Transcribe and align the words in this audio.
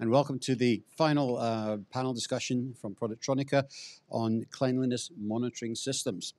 and 0.00 0.10
welcome 0.10 0.38
to 0.38 0.54
the 0.54 0.82
final 0.96 1.36
uh, 1.36 1.76
panel 1.92 2.14
discussion 2.14 2.74
from 2.80 2.94
Productronica 2.94 3.64
on 4.08 4.46
cleanliness 4.50 5.10
monitoring 5.20 5.74
systems. 5.74 6.32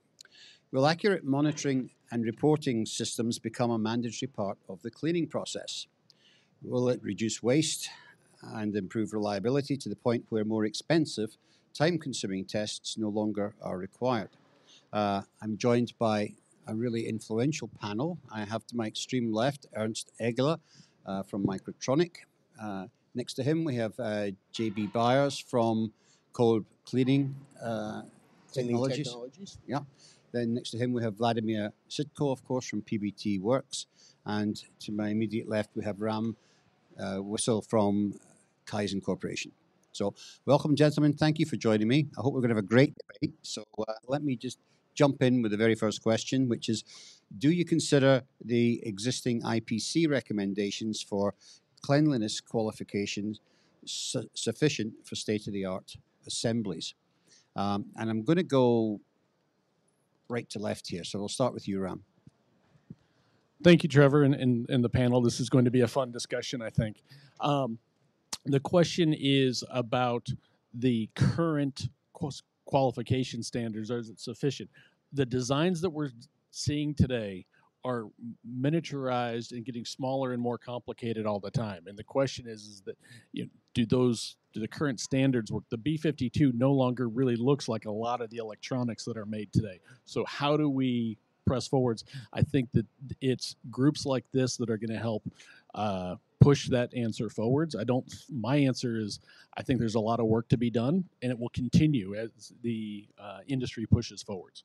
Will 0.72 0.88
accurate 0.88 1.24
monitoring 1.24 1.92
and 2.10 2.26
reporting 2.26 2.88
systems 2.88 3.38
become 3.38 3.70
a 3.70 3.78
mandatory 3.78 4.28
part 4.28 4.58
of 4.68 4.82
the 4.82 4.90
cleaning 4.90 5.28
process? 5.28 5.86
Will 6.64 6.90
it 6.90 7.00
reduce 7.04 7.44
waste 7.44 7.88
and 8.42 8.76
improve 8.76 9.14
reliability 9.14 9.78
to 9.78 9.90
the 9.90 9.96
point 9.96 10.26
where 10.30 10.44
more 10.44 10.66
expensive, 10.66 11.38
time 11.72 12.00
consuming 12.00 12.46
tests 12.46 12.98
no 12.98 13.10
longer 13.10 13.54
are 13.62 13.78
required? 13.78 14.30
Uh, 14.92 15.22
I'm 15.40 15.56
joined 15.56 15.94
by 16.00 16.34
a 16.66 16.74
really 16.74 17.08
influential 17.08 17.70
panel. 17.80 18.18
I 18.34 18.44
have 18.44 18.66
to 18.68 18.76
my 18.76 18.88
extreme 18.88 19.32
left 19.32 19.68
Ernst 19.76 20.12
Eggelaar 20.20 20.58
uh, 21.06 21.22
from 21.22 21.46
Microtronic. 21.46 22.16
Uh, 22.60 22.88
next 23.14 23.34
to 23.36 23.44
him, 23.44 23.64
we 23.64 23.76
have 23.76 23.94
uh, 24.00 24.32
JB 24.54 24.92
Byers 24.94 25.38
from 25.38 25.92
Cold 26.34 26.66
Cleaning, 26.86 27.36
uh, 27.64 28.04
Technologies. 28.52 29.08
technologies. 29.08 29.58
Yeah. 29.66 29.80
Then 30.32 30.54
next 30.54 30.72
to 30.72 30.78
him, 30.78 30.94
we 30.94 31.04
have 31.04 31.16
Vladimir 31.16 31.72
Sitko, 31.90 32.32
of 32.32 32.44
course, 32.46 32.68
from 32.68 32.82
PBT 32.82 33.40
Works. 33.40 33.86
And 34.26 34.62
to 34.82 34.92
my 34.92 35.10
immediate 35.10 35.50
left, 35.50 35.70
we 35.76 35.84
have 35.84 36.02
Ram 36.02 36.36
uh, 37.00 37.18
Wissel 37.18 37.68
from 37.68 38.14
Kyzen 38.66 39.04
Corporation. 39.04 39.52
So, 39.94 40.14
welcome, 40.46 40.76
gentlemen. 40.76 41.14
Thank 41.14 41.40
you 41.40 41.46
for 41.46 41.58
joining 41.58 41.88
me. 41.88 42.08
I 42.18 42.22
hope 42.22 42.34
we're 42.34 42.40
going 42.40 42.50
to 42.50 42.56
have 42.56 42.64
a 42.64 42.68
great 42.68 42.94
debate. 42.96 43.36
So, 43.42 43.66
uh, 43.78 43.94
let 44.08 44.24
me 44.24 44.36
just 44.36 44.58
jump 44.94 45.22
in 45.22 45.42
with 45.42 45.52
the 45.52 45.58
very 45.58 45.76
first 45.76 46.02
question, 46.02 46.48
which 46.48 46.70
is 46.70 46.84
Do 47.38 47.50
you 47.52 47.66
consider 47.66 48.24
the 48.44 48.82
existing 48.86 49.42
IPC 49.42 50.10
recommendations 50.10 51.02
for 51.02 51.34
cleanliness 51.82 52.42
qualifications 52.42 53.40
su- 53.86 54.30
sufficient 54.34 54.94
for 55.04 55.16
state 55.16 55.48
of 55.48 55.54
the 55.54 55.66
art 55.66 55.96
assemblies? 56.28 56.94
Um, 57.56 57.88
and 57.98 58.10
I'm 58.10 58.24
going 58.24 58.38
to 58.38 58.44
go 58.44 59.02
right 60.30 60.50
to 60.52 60.60
left 60.60 60.88
here. 60.88 61.04
So, 61.04 61.20
we'll 61.20 61.28
start 61.28 61.54
with 61.54 61.68
you, 61.68 61.80
Ram. 61.82 62.04
Thank 63.64 63.84
you, 63.84 63.90
Trevor, 63.90 64.24
and, 64.24 64.34
and, 64.34 64.68
and 64.70 64.84
the 64.84 64.90
panel. 64.90 65.22
This 65.22 65.40
is 65.40 65.50
going 65.50 65.66
to 65.66 65.72
be 65.72 65.82
a 65.82 65.88
fun 65.88 66.12
discussion, 66.12 66.62
I 66.62 66.70
think. 66.72 67.04
Um, 67.40 67.78
the 68.46 68.60
question 68.60 69.14
is 69.18 69.64
about 69.70 70.28
the 70.74 71.10
current 71.16 71.90
qualification 72.66 73.44
standards. 73.44 73.92
Is 73.92 74.10
it 74.10 74.20
sufficient? 74.20 74.70
The 75.14 75.26
designs 75.26 75.82
that 75.82 75.92
we're 75.92 76.10
seeing 76.50 76.96
today 76.96 77.46
are 77.84 78.06
miniaturized 78.60 79.52
and 79.52 79.66
getting 79.66 79.86
smaller 79.86 80.34
and 80.34 80.42
more 80.42 80.58
complicated 80.58 81.26
all 81.26 81.40
the 81.40 81.52
time. 81.52 81.84
And 81.88 81.98
the 81.98 82.04
question 82.04 82.48
is, 82.48 82.62
is 82.64 82.82
that 82.86 82.98
you 83.34 83.44
know, 83.44 83.50
do 83.74 83.86
those 83.86 84.38
do 84.54 84.60
the 84.60 84.68
current 84.68 85.00
standards 85.00 85.52
work? 85.52 85.64
The 85.70 85.78
B52 85.78 86.54
no 86.54 86.72
longer 86.72 87.10
really 87.10 87.36
looks 87.36 87.68
like 87.68 87.86
a 87.86 87.92
lot 87.92 88.22
of 88.22 88.30
the 88.30 88.38
electronics 88.38 89.06
that 89.06 89.18
are 89.18 89.26
made 89.26 89.52
today. 89.54 89.80
So 90.06 90.26
how 90.26 90.58
do 90.58 90.70
we 90.70 91.18
press 91.46 91.68
forwards? 91.68 92.04
I 92.34 92.42
think 92.42 92.70
that 92.74 92.86
it's 93.22 93.56
groups 93.70 94.06
like 94.06 94.26
this 94.34 94.58
that 94.58 94.70
are 94.70 94.78
going 94.78 94.92
to 94.92 95.00
help 95.00 95.24
uh, 95.74 96.16
push 96.42 96.68
that 96.70 96.94
answer 96.94 97.30
forwards. 97.30 97.76
I 97.76 97.84
don't. 97.84 98.06
My 98.30 98.58
answer 98.58 99.00
is 99.00 99.20
I 99.58 99.64
think 99.64 99.80
there's 99.80 99.96
a 99.96 100.00
lot 100.00 100.20
of 100.20 100.26
work 100.26 100.50
to 100.50 100.58
be 100.58 100.70
done, 100.70 101.06
and 101.22 101.32
it 101.32 101.40
will 101.40 101.50
continue 101.50 102.16
as 102.16 102.54
the 102.62 103.08
uh, 103.20 103.40
industry 103.48 103.86
pushes 103.86 104.22
forwards. 104.22 104.64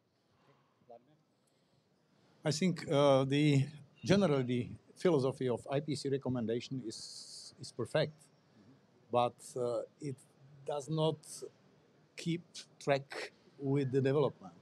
I 2.46 2.52
think 2.52 2.88
uh, 2.88 3.24
the 3.24 3.66
generally 4.04 4.44
the 4.44 4.68
philosophy 4.94 5.48
of 5.48 5.64
IPC 5.64 6.12
recommendation 6.12 6.80
is 6.86 7.52
is 7.60 7.72
perfect, 7.72 8.18
but 9.10 9.34
uh, 9.56 9.80
it 10.00 10.14
does 10.64 10.88
not 10.88 11.16
keep 12.16 12.44
track 12.78 13.32
with 13.58 13.90
the 13.90 14.00
development. 14.00 14.54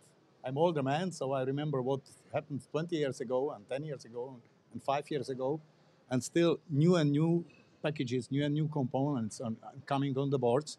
I'm 0.42 0.56
older 0.56 0.82
man, 0.82 1.12
so 1.12 1.32
I 1.32 1.42
remember 1.42 1.82
what 1.82 2.00
happened 2.32 2.62
20 2.70 2.96
years 2.96 3.20
ago 3.20 3.50
and 3.50 3.68
10 3.68 3.84
years 3.84 4.06
ago 4.06 4.34
and 4.72 4.82
five 4.82 5.04
years 5.10 5.28
ago, 5.28 5.60
and 6.08 6.24
still 6.24 6.60
new 6.70 6.96
and 6.96 7.10
new 7.10 7.44
packages, 7.82 8.30
new 8.30 8.44
and 8.46 8.54
new 8.54 8.68
components 8.68 9.42
are 9.42 9.52
coming 9.84 10.16
on 10.16 10.30
the 10.30 10.38
boards, 10.38 10.78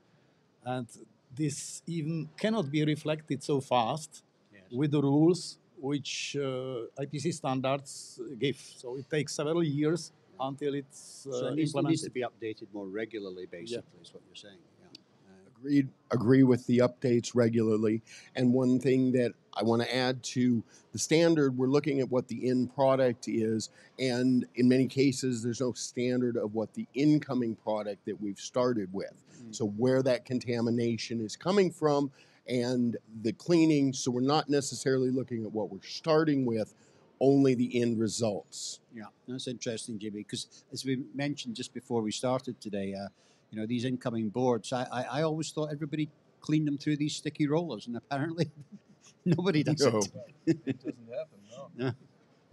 and 0.64 0.88
this 1.36 1.84
even 1.86 2.30
cannot 2.36 2.72
be 2.72 2.84
reflected 2.84 3.44
so 3.44 3.62
fast 3.62 4.24
with 4.72 4.90
the 4.90 5.02
rules 5.04 5.60
which 5.86 6.36
uh, 6.40 7.04
IPC 7.04 7.34
standards 7.34 8.20
give. 8.40 8.58
So 8.58 8.98
it 8.98 9.08
takes 9.10 9.36
several 9.36 9.64
years 9.64 10.12
until 10.40 10.74
it's 10.74 11.28
uh, 11.30 11.40
so 11.40 11.48
it 11.48 11.56
needs, 11.56 11.76
it 11.76 11.84
needs 11.84 12.02
to 12.02 12.10
be 12.10 12.22
updated 12.22 12.68
more 12.74 12.88
regularly, 12.88 13.46
basically, 13.46 14.00
is 14.02 14.12
what 14.14 14.24
you're 14.28 14.36
saying. 14.36 14.58
Yeah. 14.82 15.00
Uh, 15.28 15.60
Agreed. 15.60 15.88
Agree 16.12 16.44
with 16.44 16.66
the 16.66 16.80
updates 16.80 17.32
regularly. 17.36 18.02
And 18.36 18.52
one 18.52 18.80
thing 18.80 19.12
that 19.12 19.34
I 19.54 19.62
want 19.64 19.84
to 19.84 19.96
add 19.96 20.24
to 20.36 20.64
the 20.92 21.00
standard, 21.00 21.56
we're 21.56 21.68
looking 21.68 22.00
at 22.00 22.10
what 22.10 22.28
the 22.28 22.50
end 22.50 22.74
product 22.74 23.28
is, 23.28 23.70
and 24.00 24.46
in 24.56 24.68
many 24.68 24.88
cases, 24.88 25.44
there's 25.44 25.62
no 25.62 25.74
standard 25.74 26.36
of 26.36 26.56
what 26.56 26.74
the 26.74 26.88
incoming 26.96 27.56
product 27.56 28.06
that 28.06 28.20
we've 28.20 28.40
started 28.40 28.90
with. 28.92 29.14
So 29.52 29.68
where 29.68 30.02
that 30.02 30.26
contamination 30.26 31.22
is 31.22 31.36
coming 31.36 31.70
from, 31.70 32.12
and 32.48 32.98
the 33.22 33.34
cleaning. 33.34 33.94
So 33.94 34.12
we're 34.12 34.22
not 34.22 34.50
necessarily 34.50 35.10
looking 35.12 35.44
at 35.46 35.52
what 35.52 35.72
we're 35.72 35.82
starting 35.84 36.46
with, 36.46 36.74
only 37.20 37.56
the 37.56 37.82
end 37.82 38.00
results. 38.00 38.80
Yeah, 38.94 39.06
that's 39.28 39.48
interesting, 39.48 39.98
Jimmy, 40.00 40.20
because 40.20 40.64
as 40.74 40.84
we 40.86 41.04
mentioned 41.14 41.56
just 41.56 41.74
before 41.74 42.02
we 42.02 42.12
started 42.12 42.60
today, 42.60 42.94
uh, 42.94 43.08
you 43.52 43.60
know, 43.60 43.66
these 43.66 43.86
incoming 43.86 44.30
boards, 44.30 44.74
I, 44.74 44.84
I, 44.92 45.04
I 45.04 45.22
always 45.24 45.52
thought 45.52 45.70
everybody 45.72 46.10
cleaned 46.42 46.68
them 46.68 46.78
through 46.78 46.98
these 46.98 47.16
sticky 47.16 47.48
rollers, 47.48 47.88
and 47.88 47.96
apparently 47.96 48.52
nobody 49.26 49.64
does 49.64 49.82
No. 49.82 50.00
it. 50.00 50.56
It 50.66 50.78
doesn't 50.78 51.10
happen, 51.10 51.40
no. 51.78 51.92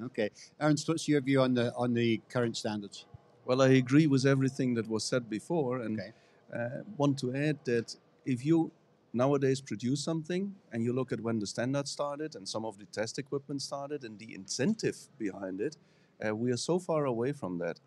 Okay, 0.07 0.31
Ernst, 0.61 0.89
what's 0.89 1.07
your 1.07 1.21
view 1.21 1.41
on 1.43 1.55
the 1.55 1.73
on 1.75 1.95
the 1.95 2.21
current 2.29 2.57
standards? 2.57 3.05
Well, 3.45 3.61
I 3.63 3.69
agree 3.69 4.07
with 4.07 4.25
everything 4.25 4.75
that 4.75 4.89
was 4.89 5.05
said 5.05 5.29
before, 5.29 5.81
and 5.81 6.01
Okay. 6.01 6.13
uh, 6.55 6.83
want 6.97 7.19
to 7.21 7.35
add 7.35 7.59
that 7.65 7.95
if 8.25 8.45
you 8.45 8.73
nowadays 9.13 9.61
produce 9.61 10.03
something 10.03 10.55
and 10.73 10.83
you 10.83 10.93
look 10.93 11.13
at 11.13 11.21
when 11.21 11.39
the 11.39 11.47
standard 11.47 11.87
started 11.87 12.35
and 12.35 12.49
some 12.49 12.65
of 12.65 12.79
the 12.79 12.87
test 12.87 13.19
equipment 13.19 13.61
started 13.63 14.05
and 14.05 14.19
the 14.19 14.35
incentive 14.35 14.97
behind 15.19 15.61
it, 15.61 15.77
uh, 16.27 16.35
we 16.35 16.51
are 16.51 16.57
so 16.57 16.79
far 16.79 17.05
away 17.05 17.33
from 17.33 17.59
that. 17.59 17.79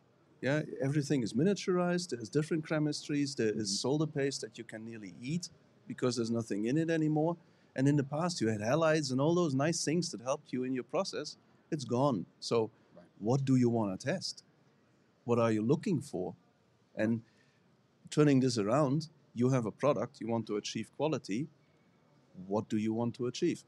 Yeah, 0.41 0.61
everything 0.81 1.23
is 1.23 1.33
miniaturized. 1.33 2.09
There's 2.09 2.29
different 2.29 2.65
chemistries. 2.67 3.35
There 3.35 3.53
is 3.53 3.79
solder 3.79 4.05
paste 4.05 4.41
that 4.41 4.57
you 4.57 4.63
can 4.63 4.85
nearly 4.85 5.13
eat 5.21 5.49
because 5.87 6.15
there's 6.15 6.31
nothing 6.31 6.65
in 6.65 6.77
it 6.77 6.89
anymore. 6.89 7.37
And 7.75 7.87
in 7.87 7.95
the 7.95 8.03
past, 8.03 8.41
you 8.41 8.47
had 8.47 8.61
halides 8.61 9.11
and 9.11 9.19
all 9.19 9.33
those 9.33 9.55
nice 9.55 9.83
things 9.83 10.11
that 10.11 10.21
helped 10.21 10.53
you 10.53 10.63
in 10.63 10.73
your 10.73 10.83
process. 10.83 11.37
It's 11.71 11.85
gone. 11.85 12.25
So, 12.39 12.69
Right. 12.95 13.05
what 13.19 13.43
do 13.43 13.55
you 13.55 13.69
want 13.69 13.99
to 13.99 14.07
test? 14.07 14.43
What 15.23 15.39
are 15.39 15.51
you 15.51 15.61
looking 15.61 16.01
for? 16.01 16.35
And 16.95 17.21
turning 18.09 18.39
this 18.39 18.57
around, 18.57 19.09
you 19.35 19.49
have 19.49 19.65
a 19.65 19.71
product, 19.71 20.19
you 20.21 20.27
want 20.27 20.47
to 20.47 20.55
achieve 20.57 20.89
quality. 20.95 21.47
What 22.47 22.67
do 22.69 22.77
you 22.77 22.93
want 22.93 23.13
to 23.15 23.27
achieve? 23.27 23.63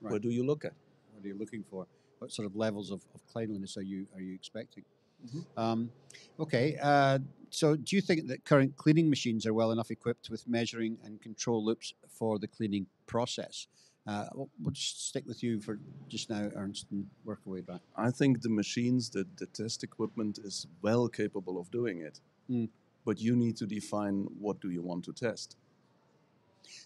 Where 0.00 0.12
Right. 0.12 0.22
do 0.22 0.30
you 0.30 0.44
look 0.44 0.64
at? 0.64 0.74
What 1.12 1.24
are 1.24 1.28
you 1.28 1.38
looking 1.38 1.64
for? 1.64 1.86
What 2.18 2.30
sort 2.32 2.46
of 2.46 2.54
levels 2.56 2.90
of, 2.90 3.00
of 3.14 3.24
cleanliness 3.26 3.76
are 3.76 3.82
you 3.82 4.06
are 4.14 4.20
you 4.20 4.34
expecting? 4.34 4.84
Mhm. 5.26 5.44
Um, 5.56 5.90
okay, 6.38 6.76
uh, 6.82 7.18
so 7.50 7.76
do 7.76 7.96
you 7.96 8.02
think 8.02 8.26
that 8.26 8.44
current 8.44 8.76
cleaning 8.76 9.08
machines 9.08 9.46
are 9.46 9.54
well 9.54 9.70
enough 9.72 9.90
equipped 9.90 10.28
with 10.28 10.46
measuring 10.46 10.98
and 11.04 11.20
control 11.22 11.64
loops 11.64 11.94
for 12.08 12.38
the 12.38 12.48
cleaning 12.48 12.86
process? 13.06 13.68
Uh, 14.06 14.26
we'll, 14.34 14.50
we'll 14.60 14.70
just 14.72 15.08
stick 15.08 15.24
with 15.26 15.42
you 15.42 15.60
for 15.60 15.78
just 16.08 16.28
now, 16.28 16.50
Ernst, 16.54 16.86
and 16.90 17.06
work 17.24 17.40
our 17.46 17.52
way 17.52 17.62
back. 17.62 17.80
I 17.96 18.10
think 18.10 18.42
the 18.42 18.50
machines, 18.50 19.08
the, 19.08 19.26
the 19.36 19.46
test 19.46 19.82
equipment 19.82 20.38
is 20.38 20.66
well 20.82 21.08
capable 21.08 21.58
of 21.58 21.70
doing 21.70 22.00
it. 22.00 22.20
Mm. 22.50 22.68
But 23.04 23.20
you 23.20 23.36
need 23.36 23.56
to 23.58 23.66
define 23.66 24.26
what 24.38 24.60
do 24.60 24.70
you 24.70 24.82
want 24.82 25.04
to 25.04 25.12
test. 25.12 25.56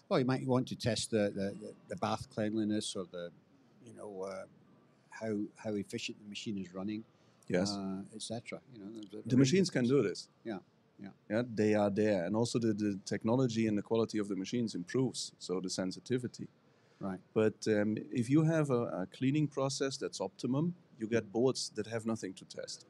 Well, 0.09 0.19
you 0.19 0.25
might 0.25 0.45
want 0.45 0.67
to 0.67 0.75
test 0.75 1.11
the, 1.11 1.31
the, 1.33 1.73
the, 1.87 1.95
bath 1.95 2.27
cleanliness 2.33 2.95
or 2.95 3.05
the, 3.11 3.29
you 3.85 3.93
know, 3.93 4.23
uh, 4.23 4.43
how 5.09 5.37
how 5.55 5.73
efficient 5.75 6.17
the 6.21 6.27
machine 6.27 6.57
is 6.57 6.73
running, 6.73 7.03
Yes. 7.47 7.71
uh, 7.71 8.01
etc. 8.13 8.59
You 8.73 8.79
know, 8.79 9.21
the 9.25 9.37
machines 9.37 9.69
can 9.69 9.85
do 9.85 10.03
this. 10.03 10.27
Yeah, 10.43 10.59
yeah. 11.01 11.09
Yeah, 11.29 11.43
they 11.55 11.73
are 11.73 11.89
there. 11.89 12.25
And 12.25 12.35
also 12.35 12.59
the, 12.59 12.73
the 12.73 12.99
technology 13.05 13.67
and 13.67 13.77
the 13.77 13.81
quality 13.81 14.19
of 14.19 14.27
the 14.27 14.35
machines 14.35 14.75
improves. 14.75 15.31
So 15.39 15.59
the 15.59 15.69
sensitivity. 15.69 16.47
Right. 16.99 17.19
But 17.33 17.55
um, 17.67 17.95
if 18.11 18.29
you 18.29 18.43
have 18.43 18.69
a, 18.71 18.83
a 19.03 19.07
cleaning 19.17 19.47
process 19.47 19.95
that's 19.95 20.19
optimum, 20.19 20.75
you 20.99 21.07
get 21.07 21.31
boards 21.31 21.71
that 21.75 21.87
have 21.87 22.05
nothing 22.05 22.33
to 22.33 22.45
test, 22.45 22.85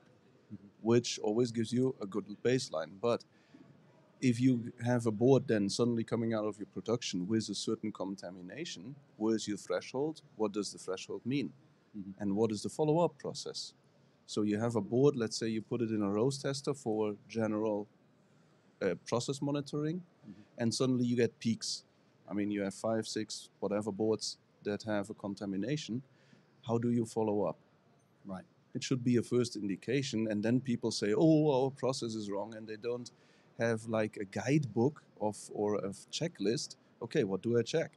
which 0.82 1.20
always 1.20 1.52
gives 1.52 1.72
you 1.72 1.96
a 2.02 2.06
good 2.06 2.26
baseline. 2.44 2.92
But 3.02 3.24
if 4.22 4.40
you 4.40 4.72
have 4.84 5.06
a 5.06 5.12
board 5.12 5.48
then 5.48 5.70
suddenly 5.70 6.04
coming 6.04 6.34
out 6.34 6.46
of 6.46 6.58
your 6.58 6.68
production 6.68 7.28
with 7.28 7.50
a 7.50 7.56
certain 7.56 7.92
contamination, 7.92 8.96
where's 9.18 9.48
your 9.48 9.58
threshold? 9.58 10.22
What 10.36 10.52
does 10.52 10.72
the 10.74 10.78
threshold 10.78 11.22
mean? 11.26 11.54
Mhm. 11.98 12.14
And 12.20 12.36
what 12.36 12.52
is 12.52 12.62
the 12.64 12.70
follow 12.70 13.00
up 13.00 13.18
process? 13.18 13.74
So 14.26 14.44
you 14.44 14.60
have 14.60 14.76
a 14.76 14.82
board, 14.82 15.16
let's 15.16 15.38
say 15.38 15.48
you 15.48 15.62
put 15.62 15.82
it 15.82 15.90
in 15.90 16.02
a 16.04 16.10
Rose 16.10 16.38
tester 16.38 16.74
for 16.74 17.16
general 17.28 17.88
uh, 18.82 18.96
process 19.06 19.42
monitoring, 19.42 20.04
and 20.58 20.74
suddenly 20.74 21.06
you 21.06 21.16
get 21.16 21.38
peaks. 21.40 21.84
I 22.30 22.34
mean, 22.34 22.52
you 22.52 22.62
have 22.62 22.74
five, 22.74 23.08
six, 23.08 23.50
whatever 23.60 23.92
boards 23.92 24.38
that 24.64 24.84
have 24.84 25.10
a 25.10 25.14
contamination. 25.14 26.02
How 26.68 26.78
do 26.78 26.92
you 26.92 27.06
follow 27.06 27.44
up? 27.44 27.58
Right. 28.26 28.46
It 28.74 28.84
should 28.84 29.04
be 29.04 29.18
a 29.18 29.24
first 29.24 29.56
indication, 29.56 30.28
and 30.28 30.44
then 30.44 30.62
people 30.62 30.92
say, 30.92 31.14
"Oh, 31.16 31.52
our 31.64 31.72
process 31.72 32.16
is 32.16 32.30
wrong," 32.30 32.56
and 32.56 32.68
they 32.68 32.78
don't 32.78 33.12
have 33.60 33.88
like 33.88 34.18
a 34.18 34.26
guidebook 34.26 35.04
of 35.20 35.38
or 35.54 35.76
a 35.76 35.90
checklist. 36.12 36.76
Okay, 37.02 37.24
what 37.24 37.42
do 37.42 37.58
I 37.58 37.64
check? 37.64 37.92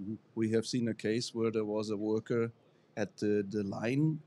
Mhm. 0.00 0.18
We 0.34 0.50
have 0.52 0.66
seen 0.66 0.88
a 0.88 0.94
case 0.94 1.34
where 1.34 1.50
there 1.50 1.64
was 1.64 1.90
a 1.90 1.96
worker 1.96 2.52
at 2.96 3.16
the, 3.18 3.44
the 3.48 3.62
line 3.64 4.20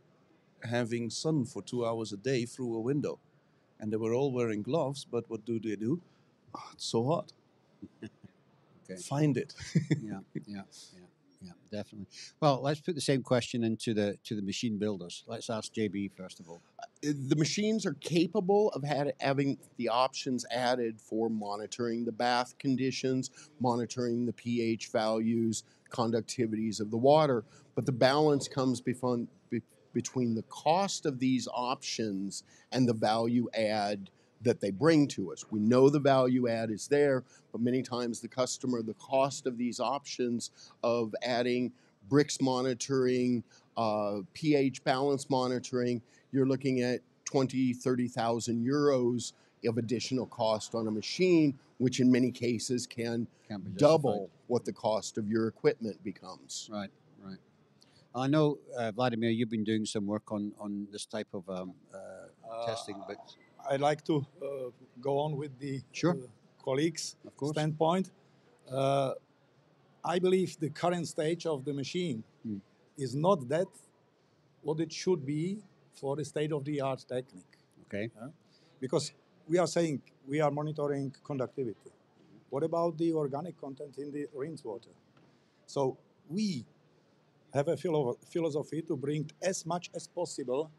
having 0.64 1.10
sun 1.10 1.46
for 1.46 1.62
two 1.64 1.86
hours 1.86 2.14
a 2.14 2.18
day 2.18 2.46
through 2.46 2.76
a 2.76 2.80
window. 2.82 3.20
And 3.80 3.92
they 3.92 3.98
were 3.98 4.14
all 4.14 4.32
wearing 4.32 4.64
gloves, 4.64 5.06
but 5.10 5.30
what 5.30 5.46
do 5.46 5.60
they 5.60 5.76
do? 5.76 6.02
"Ah, 6.56 6.70
it's 6.74 6.86
so 6.86 7.04
hot. 7.06 7.34
Okay. 8.90 9.02
Find 9.02 9.38
it. 9.38 9.54
yeah, 10.02 10.20
yeah, 10.46 10.64
yeah, 10.94 11.08
yeah, 11.44 11.52
definitely. 11.72 12.08
Well, 12.40 12.62
let's 12.62 12.80
put 12.80 12.96
the 12.96 13.02
same 13.02 13.22
question 13.22 13.64
into 13.64 13.94
the 13.94 14.18
to 14.24 14.36
the 14.36 14.42
machine 14.42 14.78
builders. 14.78 15.24
Let's 15.28 15.50
ask 15.50 15.74
JB 15.74 16.12
first 16.16 16.40
of 16.40 16.48
all. 16.48 16.62
Uh, 16.80 16.86
the 17.02 17.36
machines 17.36 17.86
are 17.86 17.96
capable 17.96 18.70
of 18.70 18.84
had, 18.84 19.14
having 19.20 19.58
the 19.78 19.90
options 19.90 20.46
added 20.52 21.02
for 21.02 21.30
monitoring 21.30 22.06
the 22.06 22.12
bath 22.14 22.58
conditions, 22.60 23.30
monitoring 23.60 24.26
the 24.26 24.34
pH 24.34 24.90
values, 24.92 25.64
conductivities 25.90 26.80
of 26.80 26.92
the 26.92 26.98
water. 26.98 27.44
But 27.76 27.86
the 27.86 27.92
balance 27.92 28.48
comes 28.48 28.82
befon, 28.82 29.28
be, 29.50 29.62
between 29.94 30.36
the 30.36 30.44
cost 30.44 31.06
of 31.06 31.20
these 31.20 31.48
options 31.54 32.44
and 32.72 32.88
the 32.88 32.94
value 32.94 33.50
add 33.54 34.10
that 34.44 34.60
they 34.60 34.72
bring 34.72 35.08
to 35.10 35.32
us. 35.32 35.46
We 35.50 35.60
know 35.60 35.90
the 35.90 36.00
value 36.00 36.48
add 36.48 36.70
is 36.70 36.88
there, 36.88 37.24
but 37.52 37.62
many 37.62 37.82
times 37.82 38.20
the 38.20 38.28
customer, 38.28 38.82
the 38.82 38.94
cost 38.96 39.48
of 39.48 39.58
these 39.58 39.80
options 39.80 40.52
of 40.84 41.14
adding 41.24 41.72
Brix 42.10 42.42
monitoring, 42.42 43.44
uh, 43.78 44.20
pH 44.34 44.84
balance 44.84 45.30
monitoring, 45.30 46.02
you're 46.32 46.46
looking 46.48 46.82
at 46.82 47.02
20, 47.26 47.74
30,000 47.74 48.66
euros 48.66 49.34
of 49.66 49.78
additional 49.78 50.26
cost 50.26 50.76
on 50.76 50.88
a 50.88 50.92
machine, 50.92 51.58
which 51.78 52.00
in 52.02 52.12
many 52.12 52.32
cases 52.32 52.86
can 52.86 53.26
Can't 53.48 53.64
be 53.64 53.72
justified. 53.72 53.80
double 53.80 54.30
what 54.48 54.66
the 54.66 54.74
cost 54.74 55.18
of 55.18 55.30
your 55.30 55.48
equipment 55.48 56.04
becomes. 56.04 56.70
Right, 56.72 56.90
right. 57.24 57.38
I 58.14 58.28
know, 58.28 58.60
uh, 58.78 58.92
Vladimir, 58.92 59.30
you've 59.30 59.50
been 59.50 59.64
doing 59.64 59.86
some 59.86 60.06
work 60.06 60.32
on 60.32 60.52
on 60.60 60.88
this 60.92 61.06
type 61.06 61.30
of 61.34 61.50
um, 61.50 61.74
uh, 61.94 62.66
testing, 62.66 63.02
but 63.08 63.18
I'd 63.70 63.82
like 63.82 64.04
to 64.06 64.26
uh, 64.42 64.46
go 65.02 65.20
on 65.20 65.38
with 65.38 65.58
the 65.60 65.82
Sure. 65.92 66.16
uh, 66.16 66.64
colleagues' 66.64 67.16
standpoint. 67.46 68.12
Uh, 68.70 69.14
I 70.04 70.20
believe 70.20 70.58
the 70.60 70.70
current 70.70 71.08
stage 71.08 71.46
of 71.46 71.64
the 71.66 71.74
machine 71.74 72.24
Hmm. 72.44 72.58
is 72.98 73.16
not 73.16 73.48
that 73.50 73.68
what 74.62 74.80
it 74.80 74.92
should 74.92 75.26
be 75.26 75.62
for 75.94 76.16
the 76.16 76.26
state-of-the-art 76.26 77.06
technique. 77.08 77.58
okay, 77.86 78.10
Because 78.80 79.14
we 79.48 79.58
are 79.58 79.68
saying 79.68 80.02
we 80.28 80.42
are 80.42 80.52
monitoring 80.52 81.14
conductivity. 81.24 81.92
What 82.50 82.64
about 82.64 82.98
the 82.98 83.14
organic 83.14 83.58
content 83.58 83.98
in 83.98 84.12
the 84.12 84.28
rinse 84.34 84.64
water? 84.64 84.92
So 85.66 85.98
we 86.30 86.66
have 87.54 87.68
a 87.68 87.78
philo- 87.78 88.18
philosophy 88.32 88.82
to 88.84 88.96
bring 88.96 89.30
as 89.42 89.66
much 89.66 89.90
as 89.96 90.08
possible 90.08 90.70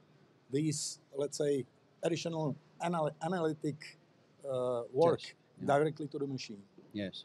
these, 0.50 1.00
let's 1.16 1.38
say, 1.38 1.64
additional 2.02 2.56
anal- 2.82 3.14
analytic 3.22 3.98
uh, 4.48 4.82
work 4.92 5.20
Yes, 5.22 5.32
yeah. 5.60 5.66
directly 5.66 6.06
to 6.08 6.18
the 6.18 6.26
machine. 6.26 6.62
yes, 6.92 7.24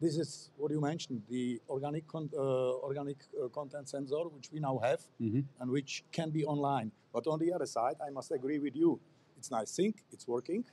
This 0.00 0.16
is 0.16 0.50
what 0.56 0.70
you 0.70 0.80
mentioned, 0.80 1.22
the 1.28 1.60
organic 1.68 2.06
con- 2.06 2.30
uh, 2.36 2.86
organic 2.88 3.16
uh, 3.34 3.48
content 3.48 3.88
sensor, 3.88 4.22
which 4.34 4.48
we 4.52 4.60
now 4.60 4.78
have 4.78 5.00
Mhm. 5.20 5.44
and 5.60 5.70
which 5.70 6.04
can 6.12 6.30
be 6.30 6.44
online. 6.44 6.92
But 7.12 7.26
on 7.26 7.38
the 7.40 7.52
other 7.52 7.66
side, 7.66 7.96
I 8.06 8.10
must 8.10 8.30
agree 8.30 8.58
with 8.60 8.76
you. 8.76 9.00
It's 9.38 9.50
nice 9.50 9.74
thing, 9.74 9.94
it's 10.12 10.26
working. 10.28 10.64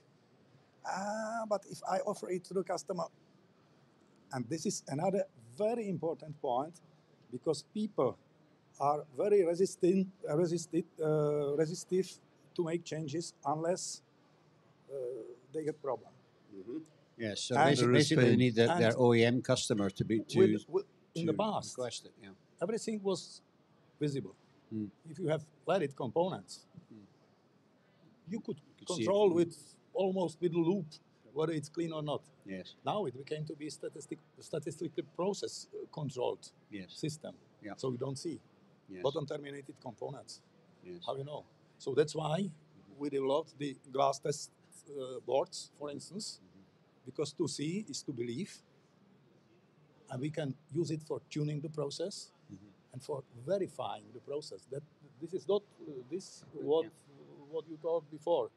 Ah, 0.86 1.46
but 1.50 1.62
if 1.72 1.80
I 1.90 1.98
offer 2.06 2.30
it 2.30 2.44
to 2.46 2.54
the 2.54 2.64
customer, 2.64 3.08
and 4.34 4.48
this 4.50 4.66
is 4.66 4.84
another 4.88 5.24
very 5.58 5.88
important 5.90 6.40
point, 6.42 6.82
because 7.32 7.64
people 7.74 8.18
are 8.80 9.06
very 9.18 9.44
resistant, 9.46 10.08
uh, 10.30 10.38
resisted, 10.38 10.86
uh, 11.02 11.56
resistive 11.58 12.08
to 12.56 12.64
make 12.64 12.84
changes 12.84 13.34
unless 13.46 14.02
they 15.54 15.64
get 15.64 15.82
problem. 15.82 16.12
yes. 17.18 17.42
So 17.42 17.56
And- 17.56 17.76
basi- 17.76 17.80
There 17.82 17.92
is 17.92 17.98
basically, 18.10 18.30
they 18.30 18.36
need 18.36 18.56
their, 18.56 18.68
their 18.78 18.94
OEM 18.94 19.42
customer 19.44 19.90
to 19.90 20.04
be 20.06 20.20
to, 20.20 20.40
With- 20.40 20.70
with- 20.70 20.86
in 21.16 21.26
the 21.26 21.32
to 21.32 21.38
past, 21.38 21.78
request 21.78 22.06
it. 22.06 22.14
Yeah. 22.22 22.32
everything 22.62 23.02
was 23.04 23.42
visible. 24.00 24.36
Mm. 24.74 24.90
If 25.12 25.20
you 25.20 25.28
have 25.28 25.44
leaded 25.68 25.96
components, 25.96 26.66
you 28.28 28.40
could 28.40 28.60
could 28.78 28.88
control 28.88 29.30
with 29.34 29.54
almost 29.94 30.40
with 30.42 30.54
a 30.54 30.60
loupe 30.60 30.94
whether 31.34 31.52
it's 31.54 31.68
clean 31.70 31.92
or 31.92 32.02
not. 32.02 32.22
Yes, 32.46 32.76
Now 32.86 33.06
it 33.06 33.14
became 33.18 33.44
to 33.46 33.56
be 33.56 33.70
statistic, 33.70 34.20
statistically 34.40 35.04
process 35.18 35.68
uh, 35.74 35.86
controlled 35.92 36.44
yes, 36.72 36.94
system. 36.94 37.34
Yeah. 37.62 37.74
So 37.76 37.92
you 37.92 37.98
don't 37.98 38.18
see 38.18 38.40
yes, 38.90 39.04
bottom 39.04 39.26
terminated 39.26 39.76
components. 39.82 40.40
yes. 40.84 41.02
How 41.06 41.16
you 41.18 41.26
know? 41.26 41.44
So 41.78 41.94
that's 41.94 42.16
why 42.16 42.50
we 42.98 43.10
developed 43.10 43.52
the 43.58 43.76
glass 43.92 44.20
test 44.20 44.50
uh, 44.90 45.20
boards, 45.26 45.72
for 45.80 45.92
instance, 45.92 46.40
because 47.06 47.34
to 47.34 47.48
see 47.48 47.86
is 47.90 48.02
to 48.04 48.12
believe, 48.12 48.58
and 50.12 50.22
we 50.22 50.30
can 50.30 50.54
use 50.72 50.92
it 50.92 51.02
for 51.04 51.22
tuning 51.30 51.62
the 51.62 51.70
process 51.70 52.32
and 52.94 53.04
for 53.04 53.24
verifying 53.46 54.06
the 54.14 54.20
process. 54.20 54.62
That 54.72 54.84
this 55.22 55.34
is 55.34 55.48
not 55.48 55.62
uh, 55.88 55.92
this 56.10 56.44
what 56.54 56.86
what 57.52 57.66
you 57.70 57.78
talked 57.82 58.10
before. 58.12 58.50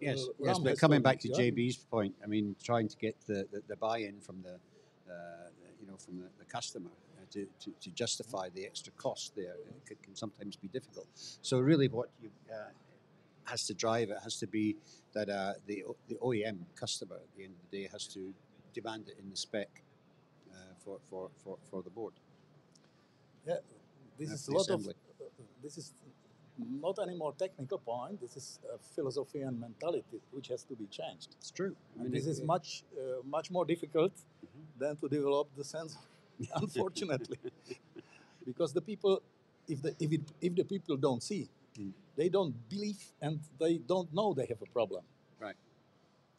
Yes, 0.00 0.26
Uh, 0.26 0.32
yes, 0.46 0.58
but 0.58 0.78
coming 0.78 1.02
back 1.02 1.20
to 1.20 1.28
yeah. 1.28 1.38
JB's 1.38 1.76
point, 1.76 2.14
I 2.24 2.26
mean, 2.26 2.56
trying 2.62 2.88
to 2.88 2.96
get 2.96 3.14
the, 3.26 3.46
the, 3.52 3.62
the 3.68 3.76
buy-in 3.76 4.20
from 4.20 4.42
the, 4.42 4.54
uh, 5.08 5.48
you 5.80 5.86
know, 5.86 5.96
from 5.96 6.18
the, 6.18 6.28
the 6.38 6.44
customer 6.44 6.90
uh, 6.90 7.24
to, 7.30 7.46
to, 7.60 7.70
to 7.80 7.90
justify 7.90 8.48
the 8.48 8.64
extra 8.66 8.92
cost 8.94 9.36
there 9.36 9.54
it 9.54 9.86
can, 9.86 9.96
can 10.02 10.16
sometimes 10.16 10.56
be 10.56 10.68
difficult. 10.68 11.06
So 11.14 11.60
really, 11.60 11.86
what 11.88 12.08
you 12.20 12.30
uh, 12.52 12.70
has 13.44 13.66
to 13.66 13.74
drive 13.74 14.10
it 14.10 14.18
has 14.22 14.36
to 14.38 14.46
be 14.46 14.76
that 15.14 15.28
uh, 15.28 15.52
the 15.66 15.84
the 16.08 16.16
OEM 16.16 16.58
customer 16.74 17.16
at 17.16 17.36
the 17.36 17.44
end 17.44 17.54
of 17.54 17.70
the 17.70 17.76
day 17.78 17.88
has 17.92 18.06
to 18.06 18.32
demand 18.74 19.08
it 19.08 19.16
in 19.22 19.30
the 19.30 19.36
spec 19.36 19.68
uh, 20.52 20.56
for, 20.84 20.98
for, 21.10 21.30
for, 21.44 21.58
for 21.70 21.82
the 21.82 21.90
board. 21.90 22.14
Yeah, 23.46 23.56
this 24.18 24.30
is 24.30 24.48
a 24.48 24.52
lot 24.52 24.60
of. 24.70 24.80
assembly. 24.80 24.94
uh, 25.20 25.24
this 25.62 25.78
is 25.78 25.92
not 26.80 26.98
any 27.02 27.14
more 27.14 27.32
technical 27.32 27.78
point. 27.78 28.20
This 28.20 28.36
is 28.36 28.58
a 28.74 28.78
philosophy 28.94 29.40
and 29.42 29.58
mentality 29.60 30.20
which 30.30 30.48
has 30.48 30.62
to 30.64 30.74
be 30.74 30.86
changed. 30.86 31.36
It's 31.38 31.50
true. 31.50 31.74
I 31.98 32.02
mean, 32.02 32.12
this 32.12 32.26
it- 32.26 32.30
is 32.30 32.38
it- 32.40 32.46
much 32.46 32.84
uh, 32.98 33.22
much 33.24 33.50
more 33.50 33.64
difficult 33.64 34.12
than 34.78 34.96
to 34.96 35.08
develop 35.08 35.48
the 35.56 35.64
sense, 35.64 35.96
unfortunately, 36.54 37.38
because 38.46 38.72
the 38.72 38.80
people, 38.80 39.22
if 39.68 39.82
the 39.82 39.94
if, 39.98 40.12
it, 40.12 40.22
if 40.40 40.54
the 40.54 40.64
people 40.64 40.96
don't 40.96 41.22
see, 41.22 41.48
Mm. 41.78 41.92
they 42.16 42.28
don't 42.28 42.54
believe 42.68 43.02
and 43.20 43.40
they 43.58 43.78
don't 43.78 44.12
know 44.12 44.34
they 44.34 44.46
have 44.46 44.60
a 44.62 44.70
problem. 44.72 45.02
Right. 45.40 45.56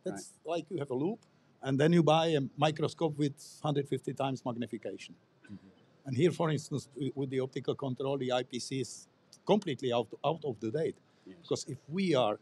That's 0.03 0.31
like 0.45 0.65
you 0.69 0.77
have 0.77 0.91
a 0.91 0.93
loupe, 0.93 1.25
and 1.61 1.79
then 1.79 1.93
you 1.93 2.03
buy 2.03 2.27
a 2.27 2.41
microscope 2.57 3.17
with 3.17 3.33
150 3.61 4.13
times 4.13 4.43
magnification. 4.45 5.15
Mm-hmm. 5.45 6.05
And 6.05 6.15
here, 6.15 6.31
for 6.31 6.51
instance, 6.51 6.89
with 7.15 7.29
the 7.29 7.39
optical 7.39 7.75
control, 7.75 8.17
the 8.17 8.29
IPC 8.29 8.81
is 8.81 9.07
completely 9.45 9.93
out, 9.93 10.07
out 10.23 10.43
of 10.43 10.59
the 10.59 10.69
date. 10.71 10.97
Yes. 11.25 11.37
Because 11.41 11.65
if 11.67 11.77
we 11.87 12.13
are 12.15 12.37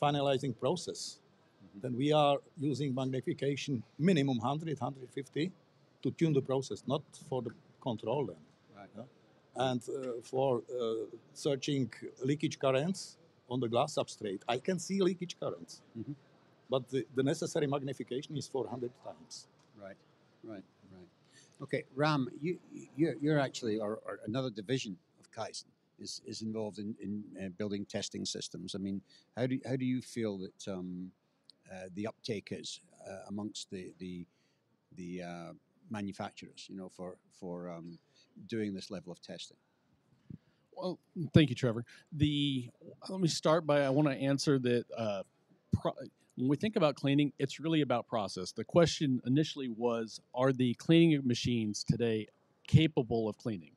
finalizing 0.00 0.54
process, 0.58 1.18
Mm-hmm. 1.58 1.80
then 1.82 1.96
we 1.96 2.12
are 2.12 2.38
using 2.56 2.94
magnification 2.94 3.82
minimum 3.98 4.38
100, 4.38 4.80
150 4.80 5.52
to 6.02 6.10
tune 6.12 6.32
the 6.32 6.40
process, 6.40 6.82
not 6.86 7.02
for 7.28 7.42
the 7.42 7.50
control 7.82 8.26
then. 8.26 8.36
And 9.58 9.82
uh, 9.88 10.20
for 10.22 10.62
uh, 10.80 11.06
searching 11.34 11.90
leakage 12.22 12.58
currents 12.58 13.16
on 13.50 13.60
the 13.60 13.68
glass 13.68 13.94
substrate, 13.94 14.40
I 14.48 14.58
can 14.58 14.78
see 14.78 15.00
leakage 15.00 15.36
currents. 15.40 15.82
Mhm. 15.98 16.14
But 16.70 16.88
the, 16.90 17.06
the 17.14 17.22
necessary 17.22 17.66
magnification 17.66 18.36
is 18.36 18.46
400 18.46 18.90
times. 19.04 19.46
Right, 19.80 19.96
right, 20.44 20.62
right. 20.92 21.08
Okay, 21.62 21.84
Ram, 21.96 22.28
you, 22.40 22.58
you're, 22.96 23.14
you're 23.20 23.40
actually, 23.40 23.78
or, 23.80 24.00
or 24.06 24.20
another 24.26 24.50
division 24.50 24.96
of 25.18 25.30
Kyzen 25.32 25.64
is, 25.98 26.20
is 26.26 26.42
involved 26.42 26.78
in, 26.78 26.94
in 27.02 27.24
uh, 27.42 27.48
building 27.56 27.84
testing 27.86 28.24
systems. 28.24 28.74
I 28.74 28.78
mean, 28.78 29.00
how 29.36 29.46
do, 29.46 29.58
how 29.66 29.76
do 29.76 29.84
you 29.84 30.02
feel 30.02 30.38
that 30.38 30.68
um, 30.72 31.10
uh, 31.72 31.86
the 31.94 32.06
uptake 32.06 32.48
is 32.50 32.80
uh, 33.08 33.20
amongst 33.28 33.70
the, 33.70 33.92
the, 33.98 34.26
the 34.96 35.22
uh, 35.22 35.52
manufacturers, 35.90 36.66
you 36.68 36.76
know, 36.76 36.88
for, 36.90 37.16
for 37.40 37.70
um, 37.70 37.98
doing 38.46 38.74
this 38.74 38.90
level 38.90 39.12
of 39.12 39.20
testing? 39.20 39.56
Well, 40.72 40.98
thank 41.34 41.48
you, 41.50 41.56
Trevor. 41.56 41.84
The 42.12 42.70
let 43.08 43.20
me 43.20 43.28
start 43.28 43.66
by 43.66 43.82
I 43.82 43.90
want 43.90 44.08
to 44.08 44.14
answer 44.14 44.58
that 44.60 44.84
uh, 44.96 45.22
pro, 45.72 45.92
when 46.36 46.48
we 46.48 46.56
think 46.56 46.76
about 46.76 46.94
cleaning, 46.94 47.32
it's 47.38 47.58
really 47.58 47.80
about 47.80 48.06
process. 48.06 48.52
The 48.52 48.64
question 48.64 49.20
initially 49.26 49.68
was 49.68 50.20
Are 50.34 50.52
the 50.52 50.74
cleaning 50.74 51.20
machines 51.24 51.84
today 51.84 52.28
capable 52.66 53.28
of 53.28 53.36
cleaning? 53.36 53.72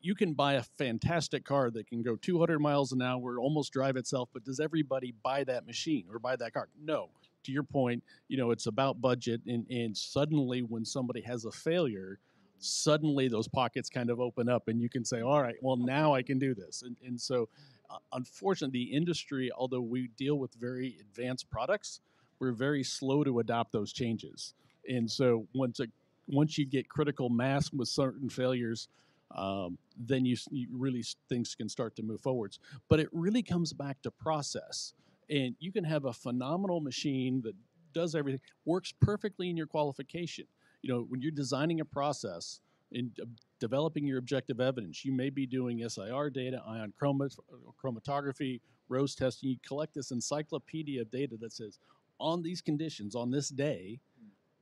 You 0.00 0.14
can 0.14 0.34
buy 0.34 0.54
a 0.54 0.62
fantastic 0.62 1.44
car 1.44 1.70
that 1.70 1.86
can 1.86 2.02
go 2.02 2.16
200 2.16 2.58
miles 2.58 2.92
an 2.92 3.00
hour, 3.00 3.38
almost 3.38 3.72
drive 3.72 3.96
itself, 3.96 4.28
but 4.34 4.44
does 4.44 4.60
everybody 4.60 5.14
buy 5.22 5.44
that 5.44 5.66
machine 5.66 6.06
or 6.12 6.18
buy 6.18 6.36
that 6.36 6.52
car? 6.52 6.68
No. 6.82 7.10
To 7.44 7.52
your 7.52 7.62
point, 7.62 8.02
you 8.28 8.36
know, 8.36 8.50
it's 8.50 8.66
about 8.66 9.00
budget. 9.00 9.40
And, 9.46 9.66
and 9.70 9.96
suddenly, 9.96 10.62
when 10.62 10.84
somebody 10.84 11.20
has 11.22 11.44
a 11.44 11.52
failure, 11.52 12.18
suddenly 12.64 13.28
those 13.28 13.48
pockets 13.48 13.88
kind 13.88 14.10
of 14.10 14.20
open 14.20 14.48
up 14.48 14.68
and 14.68 14.80
you 14.80 14.88
can 14.88 15.04
say, 15.04 15.20
all 15.20 15.42
right, 15.42 15.56
well, 15.60 15.76
now 15.76 16.14
I 16.14 16.22
can 16.22 16.38
do 16.38 16.54
this. 16.54 16.82
And, 16.82 16.96
and 17.04 17.20
so, 17.20 17.48
uh, 17.90 17.98
unfortunately, 18.12 18.86
the 18.86 18.96
industry, 18.96 19.50
although 19.56 19.80
we 19.80 20.08
deal 20.16 20.36
with 20.38 20.54
very 20.54 20.96
advanced 21.00 21.50
products, 21.50 22.00
we're 22.38 22.52
very 22.52 22.82
slow 22.82 23.24
to 23.24 23.40
adopt 23.40 23.72
those 23.72 23.92
changes. 23.92 24.54
And 24.88 25.10
so, 25.10 25.46
once 25.54 25.80
a, 25.80 25.86
once 26.26 26.56
you 26.58 26.66
get 26.66 26.88
critical 26.88 27.28
mass 27.28 27.72
with 27.72 27.88
certain 27.88 28.28
failures, 28.28 28.88
um, 29.34 29.78
then 29.96 30.24
you, 30.24 30.36
you 30.50 30.68
really 30.72 31.04
things 31.28 31.54
can 31.54 31.68
start 31.68 31.96
to 31.96 32.02
move 32.02 32.20
forwards. 32.20 32.58
But 32.88 33.00
it 33.00 33.08
really 33.12 33.42
comes 33.42 33.72
back 33.72 34.00
to 34.02 34.10
process, 34.10 34.94
and 35.28 35.54
you 35.58 35.72
can 35.72 35.84
have 35.84 36.04
a 36.06 36.12
phenomenal 36.12 36.80
machine 36.80 37.42
that 37.42 37.54
does 37.92 38.14
everything, 38.14 38.40
works 38.64 38.92
perfectly 39.00 39.48
in 39.48 39.56
your 39.56 39.66
qualification. 39.66 40.46
You 40.84 40.94
know, 40.94 41.06
when 41.08 41.22
you're 41.22 41.32
designing 41.32 41.80
a 41.80 41.84
process 41.84 42.60
uh, 42.96 43.24
developing 43.58 44.06
your 44.06 44.18
objective 44.18 44.60
evidence, 44.60 45.04
you 45.04 45.12
may 45.12 45.30
be 45.30 45.46
doing 45.46 45.86
SIR 45.88 46.30
data, 46.30 46.62
ion 46.66 46.92
chromat- 47.00 47.38
chromatography, 47.82 48.60
Rose 48.88 49.14
testing. 49.14 49.50
You 49.50 49.56
collect 49.66 49.94
this 49.94 50.10
encyclopedia 50.10 51.02
of 51.02 51.10
data 51.10 51.36
that 51.40 51.52
says, 51.52 51.78
on 52.20 52.42
these 52.42 52.60
conditions, 52.60 53.16
on 53.16 53.30
this 53.30 53.48
day, 53.48 54.00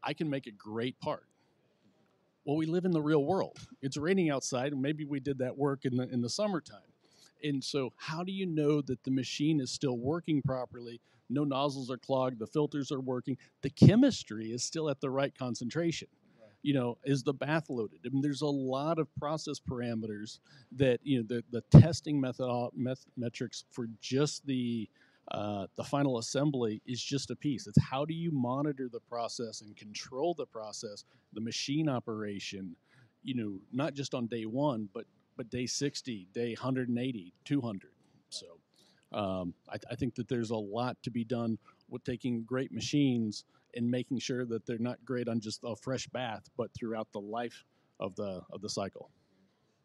I 0.02 0.14
can 0.14 0.30
make 0.30 0.46
a 0.46 0.52
great 0.52 0.98
part 1.00 1.26
well, 2.44 2.56
we 2.56 2.66
live 2.66 2.84
in 2.84 2.90
the 2.90 3.02
real 3.02 3.24
world. 3.24 3.58
It's 3.82 3.96
raining 3.96 4.30
outside, 4.30 4.72
and 4.72 4.82
maybe 4.82 5.04
we 5.04 5.20
did 5.20 5.38
that 5.38 5.56
work 5.56 5.84
in 5.84 5.96
the 5.96 6.08
in 6.08 6.22
the 6.22 6.28
summertime. 6.28 6.80
And 7.44 7.62
so, 7.62 7.92
how 7.96 8.24
do 8.24 8.32
you 8.32 8.46
know 8.46 8.80
that 8.82 9.04
the 9.04 9.10
machine 9.10 9.60
is 9.60 9.70
still 9.70 9.98
working 9.98 10.42
properly? 10.42 11.00
No 11.32 11.44
nozzles 11.44 11.90
are 11.90 11.98
clogged, 11.98 12.38
the 12.38 12.46
filters 12.46 12.92
are 12.92 13.00
working, 13.00 13.36
the 13.62 13.70
chemistry 13.70 14.52
is 14.52 14.62
still 14.62 14.88
at 14.90 15.00
the 15.00 15.10
right 15.10 15.36
concentration. 15.36 16.08
Right. 16.40 16.50
You 16.62 16.74
know, 16.74 16.98
is 17.04 17.22
the 17.22 17.34
bath 17.34 17.68
loaded? 17.68 18.00
I 18.04 18.08
mean, 18.10 18.22
there's 18.22 18.42
a 18.42 18.46
lot 18.46 18.98
of 18.98 19.14
process 19.16 19.58
parameters 19.60 20.38
that 20.72 21.00
you 21.02 21.18
know 21.18 21.24
the 21.28 21.44
the 21.50 21.80
testing 21.80 22.20
method 22.20 22.70
met, 22.74 22.98
metrics 23.16 23.64
for 23.70 23.86
just 24.00 24.46
the 24.46 24.88
uh, 25.30 25.66
the 25.76 25.84
final 25.84 26.18
assembly 26.18 26.82
is 26.84 27.02
just 27.02 27.30
a 27.30 27.36
piece. 27.36 27.66
It's 27.66 27.80
how 27.80 28.04
do 28.04 28.12
you 28.12 28.30
monitor 28.32 28.88
the 28.92 29.00
process 29.00 29.60
and 29.60 29.76
control 29.76 30.34
the 30.34 30.46
process, 30.46 31.04
the 31.32 31.40
machine 31.40 31.88
operation, 31.88 32.76
you 33.22 33.34
know, 33.34 33.60
not 33.72 33.94
just 33.94 34.14
on 34.14 34.26
day 34.26 34.46
one, 34.46 34.88
but 34.92 35.06
but 35.36 35.48
day 35.48 35.66
60, 35.66 36.28
day 36.34 36.50
180, 36.50 37.32
200. 37.44 37.90
So 38.28 38.46
um, 39.14 39.54
I, 39.70 39.76
I, 39.90 39.94
think 39.94 40.14
that 40.14 40.28
there's 40.28 40.50
a 40.50 40.56
lot 40.56 40.96
to 41.02 41.10
be 41.10 41.24
done 41.24 41.58
with 41.88 42.04
taking 42.04 42.42
great 42.44 42.72
machines 42.72 43.44
and 43.74 43.90
making 43.90 44.18
sure 44.18 44.44
that 44.46 44.66
they're 44.66 44.78
not 44.78 44.98
great 45.04 45.28
on 45.28 45.40
just 45.40 45.60
a 45.64 45.76
fresh 45.76 46.06
bath, 46.08 46.48
but 46.56 46.70
throughout 46.74 47.08
the 47.12 47.20
life 47.20 47.64
of 48.00 48.14
the 48.16 48.42
of 48.50 48.60
the 48.60 48.68
cycle. 48.68 49.10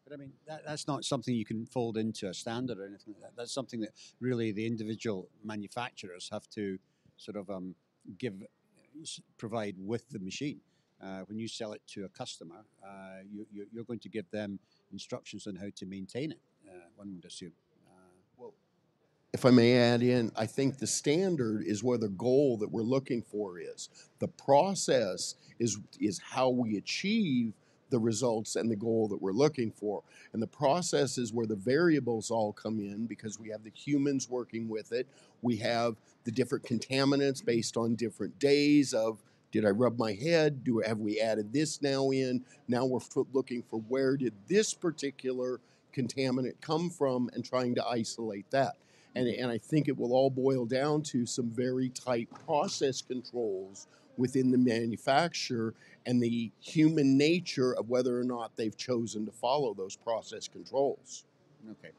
But 0.04 0.14
I 0.14 0.16
mean, 0.16 0.32
that, 0.46 0.62
that's 0.66 0.86
not 0.86 1.04
something 1.04 1.34
you 1.34 1.44
can 1.44 1.66
fold 1.66 1.98
into 1.98 2.28
a 2.28 2.34
standard 2.34 2.78
or 2.78 2.86
anything 2.86 3.14
like 3.14 3.22
that. 3.22 3.36
That's 3.36 3.52
something 3.52 3.80
that 3.80 3.90
really 4.20 4.52
the 4.52 4.66
individual 4.66 5.28
manufacturers 5.44 6.28
have 6.32 6.48
to 6.50 6.78
sort 7.18 7.36
of 7.36 7.50
um, 7.50 7.74
give, 8.16 8.34
provide 9.36 9.76
with 9.78 10.08
the 10.08 10.18
machine. 10.18 10.60
Uh, 11.02 11.20
when 11.28 11.38
you 11.38 11.46
sell 11.46 11.72
it 11.72 11.82
to 11.86 12.04
a 12.04 12.08
customer, 12.08 12.64
uh, 12.82 13.20
you, 13.30 13.66
are 13.78 13.84
going 13.84 14.00
to 14.00 14.08
give 14.08 14.28
them 14.30 14.58
instructions 14.90 15.46
on 15.46 15.54
how 15.54 15.68
to 15.76 15.86
maintain 15.86 16.32
it, 16.32 16.40
uh, 16.68 16.72
one 16.96 17.14
would 17.14 17.24
assume. 17.24 17.52
If 19.34 19.44
I 19.44 19.50
may 19.50 19.76
add 19.76 20.02
in, 20.02 20.32
I 20.36 20.46
think 20.46 20.78
the 20.78 20.86
standard 20.86 21.62
is 21.66 21.84
where 21.84 21.98
the 21.98 22.08
goal 22.08 22.56
that 22.58 22.70
we're 22.70 22.80
looking 22.80 23.20
for 23.20 23.58
is. 23.58 23.90
The 24.20 24.28
process 24.28 25.34
is, 25.58 25.78
is 26.00 26.18
how 26.18 26.48
we 26.48 26.78
achieve 26.78 27.52
the 27.90 27.98
results 27.98 28.56
and 28.56 28.70
the 28.70 28.76
goal 28.76 29.06
that 29.08 29.20
we're 29.20 29.32
looking 29.32 29.70
for. 29.70 30.02
And 30.32 30.42
the 30.42 30.46
process 30.46 31.18
is 31.18 31.32
where 31.32 31.46
the 31.46 31.56
variables 31.56 32.30
all 32.30 32.54
come 32.54 32.78
in 32.78 33.06
because 33.06 33.38
we 33.38 33.50
have 33.50 33.64
the 33.64 33.72
humans 33.74 34.30
working 34.30 34.66
with 34.66 34.92
it. 34.92 35.06
We 35.42 35.56
have 35.58 35.96
the 36.24 36.30
different 36.30 36.64
contaminants 36.64 37.44
based 37.44 37.76
on 37.76 37.96
different 37.96 38.38
days 38.38 38.94
of 38.94 39.22
did 39.50 39.64
I 39.64 39.70
rub 39.70 39.98
my 39.98 40.12
head? 40.12 40.64
Do 40.64 40.80
have 40.80 40.98
we 40.98 41.20
added 41.20 41.52
this 41.52 41.80
now 41.80 42.10
in? 42.10 42.44
Now 42.66 42.86
we're 42.86 43.00
looking 43.32 43.62
for 43.62 43.80
where 43.88 44.16
did 44.16 44.34
this 44.46 44.72
particular 44.74 45.60
contaminant 45.94 46.60
come 46.60 46.90
from 46.90 47.30
and 47.32 47.44
trying 47.44 47.74
to 47.74 47.86
isolate 47.86 48.50
that. 48.50 48.76
And, 49.18 49.26
and 49.26 49.50
I 49.50 49.58
think 49.58 49.88
it 49.88 49.98
will 49.98 50.12
all 50.12 50.30
boil 50.30 50.64
down 50.64 51.02
to 51.02 51.26
some 51.26 51.50
very 51.50 51.88
tight 51.88 52.28
process 52.46 53.02
controls 53.02 53.88
within 54.16 54.52
the 54.52 54.58
manufacturer 54.58 55.74
and 56.06 56.22
the 56.22 56.52
human 56.60 57.18
nature 57.18 57.74
of 57.74 57.88
whether 57.88 58.18
or 58.18 58.22
not 58.22 58.56
they've 58.56 58.76
chosen 58.76 59.26
to 59.26 59.32
follow 59.32 59.74
those 59.74 59.96
process 59.96 60.46
controls. 60.46 61.24
Okay, 61.72 61.90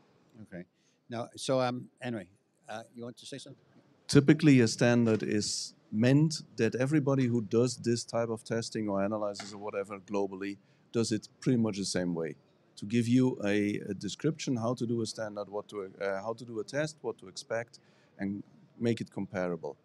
okay. 0.44 0.64
Now, 1.10 1.28
so 1.36 1.60
um, 1.60 1.90
anyway, 2.02 2.28
uh, 2.70 2.84
you 2.96 3.04
want 3.04 3.18
to 3.18 3.26
say 3.26 3.38
something? 3.38 3.62
Typically, 4.08 4.62
a 4.62 4.68
standard 4.68 5.22
is 5.22 5.74
meant 5.92 6.44
that 6.56 6.74
everybody 6.76 7.26
who 7.26 7.42
does 7.42 7.76
this 7.76 8.06
type 8.06 8.30
of 8.30 8.46
testing 8.46 8.88
or 8.88 9.04
analyzes 9.04 9.54
or 9.54 9.58
whatever 9.58 10.00
globally 10.00 10.58
does 10.94 11.12
it 11.12 11.28
pretty 11.42 11.58
much 11.58 11.78
the 11.78 11.86
same 11.86 12.16
way. 12.16 12.36
To 12.80 12.86
give 12.86 13.10
you 13.10 13.38
a, 13.44 13.82
a 13.90 13.94
description 13.94 14.56
how 14.56 14.74
to 14.76 14.86
do 14.86 15.02
a 15.02 15.06
standard, 15.06 15.50
what 15.50 15.68
to 15.68 15.92
uh, 16.02 16.22
how 16.22 16.34
to 16.34 16.46
do 16.46 16.60
a 16.62 16.64
test, 16.64 16.96
what 17.02 17.18
to 17.18 17.28
expect, 17.28 17.80
and 18.20 18.42
make 18.80 19.02
it 19.02 19.12
comparable. 19.12 19.76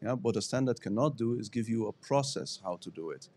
Yeah, 0.00 0.12
what 0.12 0.36
a 0.36 0.42
standard 0.42 0.80
cannot 0.80 1.16
do 1.16 1.38
is 1.40 1.48
give 1.48 1.68
you 1.68 1.88
a 1.88 1.92
process 1.92 2.60
how 2.62 2.76
to 2.76 2.90
do 2.90 3.10
it 3.10 3.28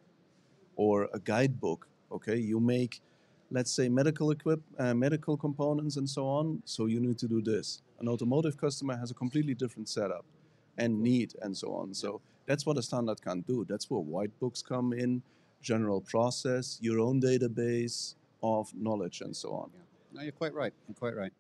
or 0.76 1.10
a 1.12 1.20
guidebook. 1.20 1.88
Okay, 2.12 2.38
you 2.38 2.60
make, 2.60 3.02
let's 3.50 3.72
say, 3.72 3.90
medical 3.90 4.30
equip, 4.30 4.62
uh, 4.78 4.94
medical 4.94 5.36
components 5.38 5.98
and 5.98 6.08
so 6.08 6.28
on. 6.28 6.62
So 6.66 6.86
you 6.86 7.00
need 7.00 7.18
to 7.18 7.28
do 7.28 7.42
this. 7.42 7.82
An 8.00 8.08
automotive 8.08 8.58
customer 8.58 8.96
has 8.96 9.10
a 9.10 9.16
completely 9.16 9.56
different 9.56 9.90
setup 9.90 10.26
and 10.78 11.02
need 11.02 11.34
and 11.42 11.58
so 11.58 11.74
on. 11.74 11.96
So 11.96 12.22
that's 12.46 12.64
what 12.66 12.78
a 12.78 12.84
standard 12.84 13.24
can't 13.24 13.46
do. 13.48 13.66
That's 13.68 13.90
where 13.90 14.02
white 14.02 14.40
books 14.40 14.62
come 14.62 14.94
in, 14.94 15.24
general 15.64 16.02
process, 16.02 16.78
your 16.80 17.00
own 17.00 17.20
database 17.20 18.14
of 18.42 18.74
knowledge 18.76 19.22
and 19.22 19.36
so 19.36 19.52
on. 19.52 19.72
Yeah. 19.74 19.82
No, 20.12 20.22
you're 20.22 20.32
quite 20.32 20.54
right. 20.54 20.74
You're 20.88 20.96
quite 20.96 21.16
right. 21.16 21.32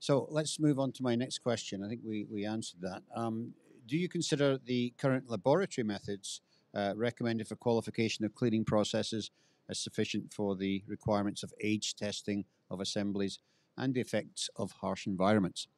So 0.00 0.26
let's 0.30 0.58
move 0.58 0.78
on 0.78 0.92
to 0.92 1.02
my 1.02 1.14
next 1.14 1.38
question. 1.38 1.84
I 1.84 1.88
think 1.88 2.00
we, 2.04 2.26
we 2.30 2.44
answered 2.44 2.80
that. 2.82 3.02
Um, 3.14 3.54
do 3.86 3.96
you 3.96 4.08
consider 4.08 4.58
the 4.58 4.92
current 4.98 5.30
laboratory 5.30 5.84
methods 5.84 6.40
uh, 6.74 6.94
recommended 6.96 7.48
for 7.48 7.56
qualification 7.56 8.24
of 8.24 8.34
cleaning 8.34 8.64
processes 8.64 9.30
as 9.68 9.78
sufficient 9.78 10.32
for 10.32 10.56
the 10.56 10.82
requirements 10.86 11.42
of 11.42 11.52
age 11.62 11.94
testing 11.94 12.44
of 12.70 12.80
assemblies 12.80 13.38
and 13.76 13.94
the 13.94 14.00
effects 14.00 14.50
of 14.56 14.72
harsh 14.72 15.06
environments? 15.06 15.68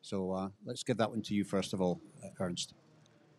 So 0.00 0.32
uh, 0.32 0.48
let's 0.64 0.82
give 0.82 0.96
that 0.96 1.10
one 1.10 1.22
to 1.22 1.34
you 1.34 1.44
first 1.44 1.72
of 1.72 1.80
all, 1.80 2.00
uh, 2.24 2.28
Ernst. 2.40 2.74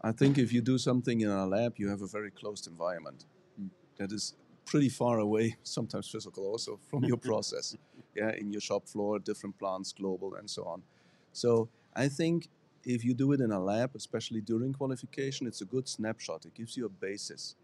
I 0.02 0.12
think 0.12 0.38
if 0.38 0.54
you 0.54 0.62
do 0.62 0.78
something 0.78 1.22
in 1.22 1.30
a 1.30 1.46
lab, 1.46 1.74
you 1.78 1.90
have 1.90 2.02
a 2.02 2.08
very 2.08 2.32
closed 2.32 2.68
environment 2.68 3.26
mm. 3.62 3.70
that 3.98 4.12
is 4.12 4.36
pretty 4.66 4.90
far 4.90 5.20
away, 5.20 5.56
sometimes 5.64 6.08
physical 6.10 6.46
also, 6.46 6.80
from 6.90 7.04
your 7.04 7.18
process. 7.30 7.76
Yeah, 8.16 8.32
in 8.38 8.52
your 8.52 8.62
shop 8.62 8.88
floor, 8.88 9.20
different 9.20 9.58
plants, 9.58 9.92
global, 9.92 10.36
and 10.36 10.50
so 10.50 10.64
on. 10.66 10.84
So 11.32 11.70
I 11.96 12.08
think 12.08 12.48
if 12.86 13.04
you 13.04 13.14
do 13.14 13.32
it 13.32 13.42
in 13.42 13.52
a 13.52 13.60
lab, 13.60 13.92
especially 13.96 14.42
during 14.42 14.74
qualification, 14.74 15.48
it's 15.48 15.62
a 15.62 15.66
good 15.66 15.88
snapshot. 15.88 16.46
It 16.46 16.54
gives 16.54 16.78
you 16.78 16.86
a 16.86 16.90
basis. 16.90 17.56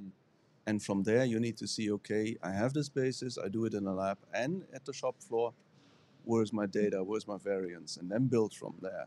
Mm. 0.00 0.10
And 0.66 0.82
from 0.82 1.02
there, 1.02 1.24
you 1.24 1.40
need 1.40 1.56
to 1.58 1.66
see 1.66 1.90
okay, 1.92 2.36
I 2.42 2.50
have 2.50 2.72
this 2.72 2.88
basis, 2.88 3.38
I 3.42 3.48
do 3.48 3.64
it 3.64 3.74
in 3.74 3.86
a 3.86 3.94
lab 3.94 4.18
and 4.32 4.64
at 4.74 4.84
the 4.84 4.92
shop 4.92 5.16
floor. 5.20 5.52
Where's 6.24 6.52
my 6.52 6.66
data? 6.66 7.04
Where's 7.04 7.28
my 7.28 7.36
variance? 7.36 7.98
And 7.98 8.10
then 8.10 8.26
build 8.26 8.54
from 8.54 8.74
there. 8.80 9.06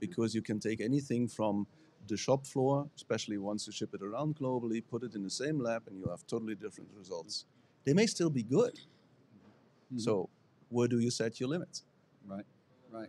Because 0.00 0.34
you 0.34 0.42
can 0.42 0.58
take 0.58 0.80
anything 0.80 1.28
from 1.28 1.66
the 2.08 2.16
shop 2.16 2.46
floor, 2.46 2.88
especially 2.96 3.38
once 3.38 3.66
you 3.66 3.72
ship 3.72 3.94
it 3.94 4.02
around 4.02 4.36
globally, 4.36 4.82
put 4.86 5.02
it 5.02 5.14
in 5.14 5.22
the 5.22 5.30
same 5.30 5.60
lab, 5.60 5.82
and 5.86 5.98
you'll 5.98 6.10
have 6.10 6.26
totally 6.26 6.54
different 6.54 6.90
results. 6.96 7.44
They 7.84 7.94
may 7.94 8.06
still 8.06 8.30
be 8.30 8.42
good. 8.42 8.74
Mm-hmm. 8.74 9.98
So, 9.98 10.28
where 10.68 10.88
do 10.88 10.98
you 10.98 11.10
set 11.10 11.40
your 11.40 11.48
limits? 11.48 11.84
Right, 12.26 12.44
right. 12.90 13.08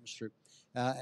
That's 0.00 0.14
true. 0.14 0.30
Uh, 0.74 0.94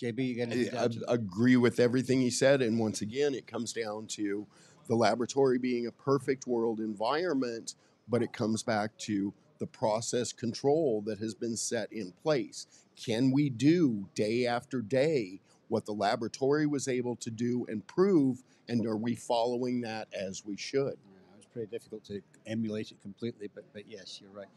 JB, 0.00 0.26
you 0.26 0.46
going 0.46 0.76
I, 0.76 0.84
I 1.10 1.14
agree 1.14 1.56
with 1.56 1.78
everything 1.78 2.20
he 2.20 2.30
said, 2.30 2.60
and 2.60 2.78
once 2.78 3.00
again, 3.00 3.34
it 3.34 3.46
comes 3.46 3.72
down 3.72 4.06
to 4.08 4.46
the 4.86 4.94
laboratory 4.94 5.58
being 5.58 5.86
a 5.86 5.92
perfect 5.92 6.46
world 6.46 6.80
environment, 6.80 7.74
but 8.08 8.22
it 8.22 8.32
comes 8.32 8.62
back 8.62 8.96
to 8.98 9.32
the 9.58 9.66
process 9.66 10.32
control 10.32 11.02
that 11.06 11.18
has 11.20 11.34
been 11.34 11.56
set 11.56 11.92
in 11.92 12.12
place. 12.22 12.66
Can 12.96 13.30
we 13.30 13.48
do 13.48 14.08
day 14.14 14.46
after 14.46 14.82
day 14.82 15.40
what 15.68 15.84
the 15.86 15.92
laboratory 15.92 16.66
was 16.66 16.88
able 16.88 17.16
to 17.16 17.30
do 17.30 17.66
and 17.68 17.86
prove, 17.86 18.42
and 18.68 18.86
are 18.86 18.96
we 18.96 19.14
following 19.14 19.80
that 19.82 20.08
as 20.14 20.44
we 20.44 20.56
should? 20.56 20.96
Yeah, 20.96 21.36
it's 21.36 21.46
pretty 21.46 21.70
difficult 21.70 22.04
to 22.04 22.20
emulate 22.46 22.90
it 22.92 23.00
completely, 23.02 23.48
but 23.54 23.64
but 23.72 23.84
yes, 23.88 24.20
you're 24.20 24.30
right. 24.30 24.48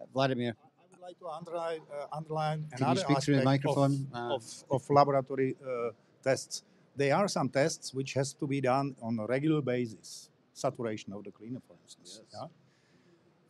Uh, 0.00 0.04
Vladimir, 0.12 0.54
I 0.78 0.84
would 0.90 1.00
like 1.00 1.18
to 1.18 1.28
underline, 1.28 1.80
uh, 1.92 2.06
underline 2.12 2.66
another 2.72 3.00
speak 3.00 3.22
through 3.22 3.34
the 3.36 3.40
aspect 3.40 3.64
microphone? 3.64 4.06
of, 4.12 4.32
Uh, 4.32 4.34
of, 4.34 4.64
of 4.70 4.90
laboratory 4.90 5.56
uh, 5.66 5.90
tests. 6.22 6.62
There 6.96 7.14
are 7.14 7.28
some 7.28 7.48
tests 7.50 7.92
which 7.92 8.14
has 8.14 8.32
to 8.34 8.46
be 8.46 8.60
done 8.60 8.96
on 9.02 9.18
a 9.18 9.26
regular 9.26 9.60
basis. 9.60 10.30
Saturation 10.54 11.12
of 11.12 11.22
the 11.24 11.30
cleaner, 11.30 11.60
for 11.68 11.76
instance. 11.84 12.22
Yeah? 12.32 12.46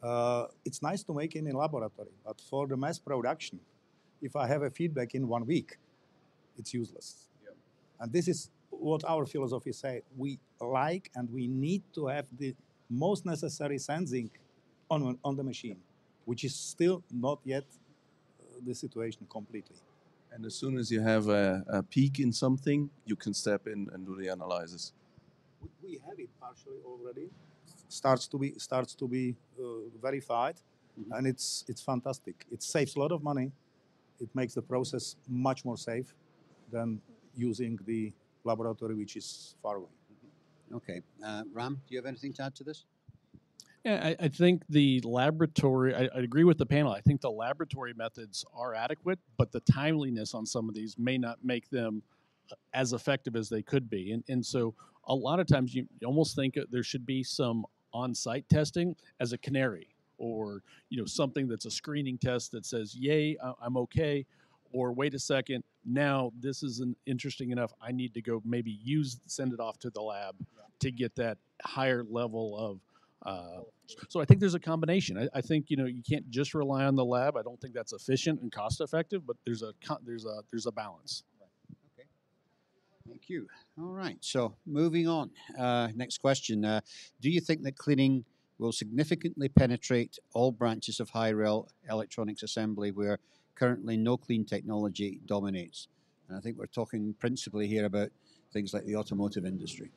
Uh, 0.02 0.46
it's 0.64 0.82
nice 0.82 1.04
to 1.04 1.14
make 1.14 1.36
in 1.36 1.46
a 1.48 1.56
laboratory, 1.56 2.10
but 2.24 2.40
for 2.40 2.66
the 2.66 2.76
mass 2.76 2.98
production, 2.98 3.60
if 4.20 4.34
I 4.34 4.46
have 4.48 4.62
a 4.62 4.70
feedback 4.70 5.14
in 5.14 5.28
one 5.28 5.46
week, 5.46 5.78
it's 6.58 6.72
useless. 6.74 7.28
And 8.00 8.12
this 8.12 8.28
is 8.28 8.50
what 8.70 9.04
our 9.04 9.26
philosophy 9.26 9.72
say. 9.72 10.02
We 10.16 10.38
like 10.60 11.10
and 11.14 11.30
we 11.32 11.46
need 11.46 11.82
to 11.94 12.06
have 12.06 12.26
the 12.38 12.54
most 12.90 13.24
necessary 13.26 13.78
sensing 13.78 14.30
on, 14.90 15.18
on 15.24 15.36
the 15.36 15.42
machine, 15.44 15.78
which 16.24 16.44
is 16.44 16.54
still 16.54 17.02
not 17.12 17.40
yet 17.44 17.64
uh, 18.40 18.44
the 18.64 18.74
situation 18.74 19.26
completely. 19.30 19.76
And 20.32 20.44
as 20.44 20.54
soon 20.54 20.76
as 20.78 20.90
you 20.90 21.00
have 21.00 21.28
a, 21.28 21.64
a 21.68 21.82
peak 21.82 22.20
in 22.20 22.32
something, 22.32 22.90
you 23.06 23.16
can 23.16 23.32
step 23.34 23.66
in 23.66 23.88
and 23.92 24.06
do 24.06 24.16
the 24.16 24.28
analysis. 24.28 24.92
We- 25.60 25.70
We 25.82 25.98
have 26.06 26.18
it 26.24 26.30
partially 26.40 26.80
already. 26.84 27.30
Starts 27.88 28.26
to 28.28 28.38
be 28.38 28.48
starts 28.58 28.94
to 28.96 29.06
be 29.08 29.24
uh, 29.58 29.64
verified, 30.06 30.56
and 31.16 31.26
it's 31.26 31.64
it's 31.70 31.82
fantastic. 31.92 32.36
It 32.54 32.62
saves 32.62 32.96
a 32.96 33.00
lot 33.04 33.12
of 33.12 33.22
money. 33.22 33.52
It 34.24 34.30
makes 34.34 34.54
the 34.54 34.62
process 34.62 35.16
much 35.28 35.64
more 35.64 35.76
safe 35.78 36.08
than 36.70 37.00
using 37.34 37.78
the 37.86 38.12
laboratory, 38.44 38.94
which 38.94 39.16
is 39.16 39.54
far 39.62 39.76
away. 39.76 39.90
okay. 40.74 41.00
Uh, 41.24 41.42
Ram, 41.52 41.74
do 41.86 41.94
you 41.94 41.98
have 41.98 42.06
anything 42.06 42.32
to 42.34 42.44
add 42.44 42.54
to 42.56 42.64
this? 42.64 42.84
Yeah, 43.84 44.00
I, 44.02 44.24
I 44.24 44.28
think 44.28 44.64
the 44.68 45.00
laboratory, 45.04 45.94
I, 45.94 46.08
I 46.14 46.18
agree 46.18 46.42
with 46.42 46.58
the 46.58 46.66
panel. 46.66 46.92
I 46.92 47.00
think 47.00 47.20
the 47.20 47.30
laboratory 47.30 47.94
methods 47.94 48.44
are 48.52 48.74
adequate, 48.74 49.20
but 49.36 49.52
the 49.52 49.60
timeliness 49.60 50.34
on 50.34 50.44
some 50.44 50.68
of 50.68 50.74
these 50.74 50.98
may 50.98 51.18
not 51.18 51.38
make 51.44 51.70
them 51.70 52.02
uh, 52.50 52.56
as 52.74 52.92
effective 52.92 53.36
as 53.36 53.48
they 53.48 53.62
could 53.62 53.88
be. 53.88 54.12
And, 54.12 54.24
and 54.28 54.44
so 54.44 54.74
a 55.06 55.14
lot 55.14 55.38
of 55.38 55.46
times 55.46 55.72
you, 55.72 55.86
you 56.00 56.08
almost 56.08 56.34
think 56.34 56.58
there 56.70 56.82
should 56.82 57.06
be 57.06 57.22
some 57.22 57.64
on 57.92 58.14
site 58.14 58.48
testing 58.48 58.96
as 59.20 59.32
a 59.32 59.38
canary 59.38 59.88
or 60.18 60.62
you 60.88 60.98
know 60.98 61.06
something 61.06 61.46
that's 61.46 61.66
a 61.66 61.70
screening 61.70 62.18
test 62.18 62.50
that 62.52 62.64
says 62.64 62.94
yay 62.94 63.36
i'm 63.62 63.76
okay 63.76 64.24
or 64.76 64.92
wait 64.92 65.14
a 65.14 65.18
second 65.18 65.64
now 65.84 66.30
this 66.38 66.62
isn't 66.62 66.96
interesting 67.06 67.50
enough 67.50 67.72
i 67.80 67.90
need 67.90 68.12
to 68.12 68.20
go 68.20 68.42
maybe 68.44 68.78
use 68.82 69.20
send 69.26 69.52
it 69.52 69.60
off 69.60 69.78
to 69.78 69.88
the 69.90 70.00
lab 70.00 70.34
to 70.78 70.90
get 70.90 71.14
that 71.16 71.38
higher 71.64 72.04
level 72.04 72.56
of 72.58 72.80
uh, 73.24 73.62
so 74.08 74.20
I 74.20 74.24
think 74.24 74.40
there's 74.40 74.54
a 74.54 74.60
combination. 74.60 75.18
I, 75.18 75.38
I 75.38 75.40
think 75.40 75.66
you 75.68 75.76
know 75.76 75.86
you 75.86 76.02
can't 76.08 76.28
just 76.30 76.54
rely 76.54 76.84
on 76.84 76.94
the 76.94 77.04
lab. 77.04 77.36
I 77.36 77.42
don't 77.42 77.60
think 77.60 77.74
that's 77.74 77.92
efficient 77.92 78.40
and 78.40 78.52
cost 78.52 78.80
effective. 78.80 79.26
But 79.26 79.36
there's 79.44 79.62
a 79.62 79.72
there's 80.04 80.24
a 80.24 80.42
there's 80.50 80.66
a 80.66 80.72
balance. 80.72 81.24
Okay. 81.98 82.06
Thank 83.08 83.28
you. 83.28 83.48
All 83.78 83.92
right. 83.92 84.18
So 84.20 84.54
moving 84.64 85.08
on. 85.08 85.30
Uh, 85.58 85.88
next 85.96 86.18
question. 86.18 86.64
Uh, 86.64 86.80
do 87.20 87.30
you 87.30 87.40
think 87.40 87.62
that 87.62 87.76
cleaning 87.76 88.24
will 88.58 88.72
significantly 88.72 89.48
penetrate 89.48 90.18
all 90.32 90.52
branches 90.52 91.00
of 91.00 91.10
high 91.10 91.32
rel 91.32 91.68
electronics 91.90 92.42
assembly 92.42 92.90
where 92.90 93.18
currently 93.56 93.96
no 93.96 94.16
clean 94.16 94.44
technology 94.44 95.20
dominates? 95.26 95.88
And 96.28 96.38
I 96.38 96.40
think 96.40 96.58
we're 96.58 96.66
talking 96.66 97.14
principally 97.18 97.66
here 97.66 97.84
about 97.86 98.10
things 98.52 98.72
like 98.72 98.84
the 98.84 98.96
automotive 98.96 99.44
industry. 99.44 99.90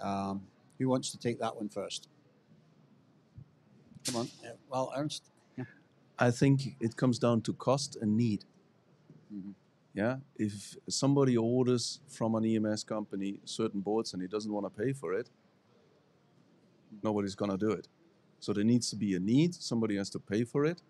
Um, 0.00 0.42
who 0.78 0.88
wants 0.88 1.10
to 1.10 1.18
take 1.18 1.40
that 1.40 1.56
one 1.56 1.68
first? 1.68 2.08
Come 4.06 4.16
on. 4.16 4.28
Uh, 4.44 4.52
well, 4.70 4.92
Ernst. 4.96 5.30
I 6.18 6.30
think 6.30 6.76
it 6.80 6.96
comes 6.96 7.18
down 7.18 7.40
to 7.42 7.52
cost 7.52 7.96
and 8.00 8.16
need. 8.16 8.44
Mhm. 9.32 9.54
Yeah, 9.94 10.18
if 10.36 10.76
somebody 10.88 11.36
orders 11.36 12.00
from 12.08 12.34
an 12.34 12.44
EMS 12.44 12.84
company 12.84 13.40
certain 13.44 13.80
boards 13.80 14.12
and 14.12 14.22
he 14.22 14.28
doesn't 14.28 14.52
want 14.52 14.64
to 14.64 14.82
pay 14.82 14.92
for 14.92 15.12
it, 15.14 15.28
nobody's 17.02 17.34
gonna 17.34 17.58
do 17.58 17.70
it. 17.70 17.88
So 18.40 18.52
there 18.52 18.64
needs 18.64 18.88
to 18.90 18.96
be 18.96 19.14
a 19.14 19.20
need. 19.20 19.54
Somebody 19.54 19.96
has 19.96 20.10
to 20.10 20.18
pay 20.18 20.44
for 20.44 20.64
it, 20.64 20.82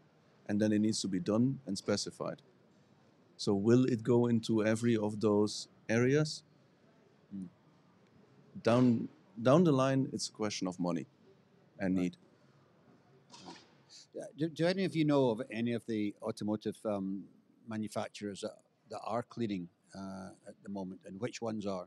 and 0.48 0.60
then 0.60 0.72
it 0.72 0.80
needs 0.80 1.00
to 1.02 1.08
be 1.08 1.20
done 1.20 1.58
and 1.66 1.76
specified. 1.76 2.42
So 3.36 3.54
will 3.54 3.84
it 3.84 4.02
go 4.02 4.26
into 4.26 4.64
every 4.64 4.96
of 4.96 5.20
those 5.20 5.68
areas? 5.88 6.42
Mm. 7.34 7.46
Down 8.62 9.08
down 9.40 9.64
the 9.64 9.72
line, 9.72 10.08
it's 10.12 10.28
a 10.28 10.32
question 10.32 10.68
of 10.68 10.78
money 10.78 11.06
and 11.78 11.94
need. 11.94 12.16
Do, 14.36 14.48
do 14.48 14.66
any 14.66 14.84
of 14.84 14.94
you 14.94 15.04
know 15.04 15.30
of 15.30 15.42
any 15.50 15.72
of 15.72 15.84
the 15.86 16.14
automotive 16.22 16.76
um, 16.84 17.24
manufacturers 17.66 18.42
that, 18.42 18.58
that 18.90 19.00
are 19.04 19.22
cleaning 19.22 19.68
uh, 19.94 20.30
at 20.46 20.54
the 20.62 20.68
moment, 20.68 21.00
and 21.06 21.18
which 21.20 21.40
ones 21.40 21.66
are? 21.66 21.86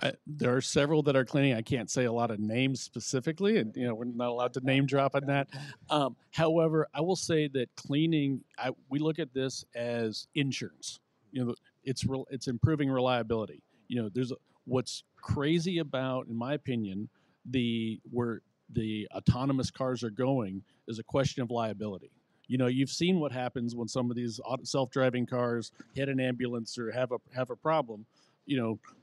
I, 0.00 0.12
there 0.26 0.54
are 0.54 0.60
several 0.60 1.02
that 1.04 1.16
are 1.16 1.24
cleaning. 1.24 1.54
I 1.54 1.62
can't 1.62 1.90
say 1.90 2.04
a 2.04 2.12
lot 2.12 2.30
of 2.30 2.38
names 2.38 2.80
specifically, 2.80 3.58
and 3.58 3.74
you 3.76 3.86
know 3.86 3.94
we're 3.94 4.04
not 4.04 4.28
allowed 4.28 4.54
to 4.54 4.60
name 4.60 4.86
drop 4.86 5.14
on 5.14 5.26
that. 5.26 5.48
Um, 5.90 6.16
however, 6.32 6.86
I 6.94 7.00
will 7.00 7.16
say 7.16 7.48
that 7.48 7.74
cleaning, 7.76 8.42
I, 8.58 8.70
we 8.88 9.00
look 9.00 9.18
at 9.18 9.34
this 9.34 9.64
as 9.74 10.28
insurance. 10.34 11.00
You 11.32 11.44
know, 11.44 11.54
it's 11.84 12.04
rel- 12.04 12.28
it's 12.30 12.46
improving 12.46 12.90
reliability. 12.90 13.62
You 13.88 14.02
know, 14.02 14.08
there's 14.08 14.30
a, 14.30 14.36
what's 14.66 15.02
crazy 15.20 15.78
about, 15.78 16.28
in 16.28 16.36
my 16.36 16.54
opinion, 16.54 17.08
the 17.44 18.00
where 18.10 18.42
the 18.72 19.08
autonomous 19.14 19.70
cars 19.70 20.04
are 20.04 20.10
going 20.10 20.62
is 20.86 20.98
a 20.98 21.02
question 21.02 21.42
of 21.42 21.50
liability. 21.50 22.10
You 22.46 22.56
know, 22.56 22.66
you've 22.66 22.90
seen 22.90 23.18
what 23.20 23.32
happens 23.32 23.74
when 23.74 23.88
some 23.88 24.10
of 24.10 24.16
these 24.16 24.40
self-driving 24.62 25.26
cars 25.26 25.72
hit 25.94 26.08
an 26.08 26.20
ambulance 26.20 26.78
or 26.78 26.92
have 26.92 27.12
a 27.12 27.18
have 27.34 27.50
a 27.50 27.56
problem. 27.56 28.06
You 28.46 28.56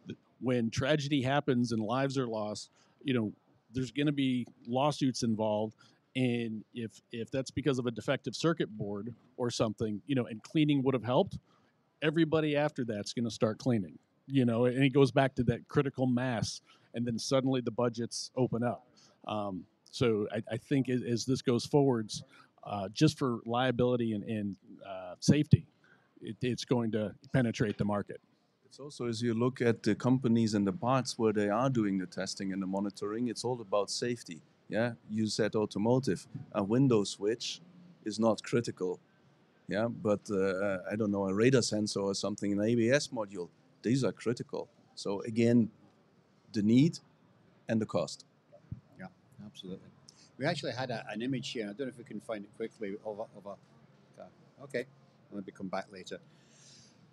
know, 0.07 0.15
when 0.41 0.69
tragedy 0.69 1.21
happens 1.21 1.71
and 1.71 1.81
lives 1.81 2.17
are 2.17 2.27
lost, 2.27 2.69
you 3.03 3.13
know, 3.13 3.31
there's 3.73 3.91
going 3.91 4.07
to 4.07 4.13
be 4.13 4.45
lawsuits 4.67 5.23
involved. 5.23 5.75
And 6.15 6.63
if 6.73 7.01
if 7.11 7.29
that's 7.29 7.51
because 7.51 7.77
of 7.77 7.87
a 7.87 7.91
defective 7.91 8.35
circuit 8.35 8.69
board 8.77 9.13
or 9.37 9.49
something, 9.49 10.01
you 10.07 10.15
know, 10.15 10.25
and 10.25 10.41
cleaning 10.43 10.81
would 10.83 10.93
have 10.93 11.03
helped, 11.03 11.37
everybody 12.01 12.55
after 12.55 12.85
that's 12.85 13.13
going 13.13 13.25
to 13.25 13.31
start 13.31 13.57
cleaning. 13.57 13.97
You 14.27 14.45
know, 14.45 14.65
and 14.65 14.83
it 14.83 14.89
goes 14.89 15.11
back 15.11 15.35
to 15.35 15.43
that 15.43 15.67
critical 15.67 16.07
mass, 16.07 16.61
and 16.93 17.05
then 17.05 17.19
suddenly 17.19 17.61
the 17.61 17.71
budgets 17.71 18.31
open 18.35 18.63
up. 18.63 18.87
Um, 19.27 19.65
so 19.91 20.27
I, 20.33 20.41
I 20.53 20.57
think 20.57 20.89
as, 20.89 21.25
this 21.25 21.41
goes 21.41 21.65
forwards, 21.65 22.23
uh, 22.63 22.89
just 22.89 23.19
for 23.19 23.39
liability 23.45 24.13
and, 24.13 24.23
and 24.23 24.55
uh, 24.87 25.13
safety, 25.19 25.67
it, 26.21 26.37
it's 26.41 26.65
going 26.65 26.91
to 26.93 27.13
penetrate 27.33 27.77
the 27.77 27.85
market. 27.85 28.19
It's 28.75 28.81
also 28.81 29.07
as 29.07 29.21
you 29.21 29.33
look 29.33 29.61
at 29.61 29.83
the 29.83 29.95
companies 29.95 30.53
and 30.53 30.67
the 30.67 30.73
parts 30.73 31.17
where 31.17 31.31
they 31.31 31.47
are 31.47 31.69
doing 31.69 31.97
the 31.97 32.05
testing 32.05 32.51
and 32.51 32.61
the 32.61 32.67
monitoring, 32.67 33.29
it's 33.29 33.45
all 33.45 33.61
about 33.61 33.89
safety. 33.89 34.41
Yeah, 34.67 34.95
you 35.09 35.27
said 35.27 35.55
automotive. 35.55 36.27
A 36.51 36.61
window 36.61 37.05
switch 37.05 37.61
is 38.03 38.19
not 38.19 38.43
critical. 38.43 38.99
Yeah, 39.69 39.87
but 39.87 40.19
uh, 40.29 40.79
I 40.91 40.97
don't 40.97 41.09
know 41.09 41.25
a 41.25 41.33
radar 41.33 41.61
sensor 41.61 42.01
or 42.01 42.13
something, 42.13 42.51
an 42.51 42.59
ABS 42.59 43.07
module. 43.13 43.47
These 43.81 44.03
are 44.03 44.11
critical. 44.11 44.67
So 44.93 45.21
again, 45.21 45.69
the 46.51 46.61
need 46.61 46.99
and 47.69 47.79
the 47.81 47.85
cost. 47.85 48.25
Yeah, 48.99 49.05
absolutely. 49.45 49.87
We 50.37 50.45
actually 50.47 50.73
had 50.73 50.91
a, 50.91 51.05
an 51.09 51.21
image 51.21 51.49
here. 51.51 51.63
I 51.63 51.67
don't 51.67 51.87
know 51.87 51.93
if 51.93 51.97
we 51.97 52.03
can 52.03 52.19
find 52.19 52.43
it 52.43 52.53
quickly 52.57 52.97
a 53.05 53.41
car. 53.41 53.55
Okay, 54.63 54.85
I'll 55.31 55.37
maybe 55.37 55.53
come 55.53 55.69
back 55.69 55.85
later. 55.93 56.19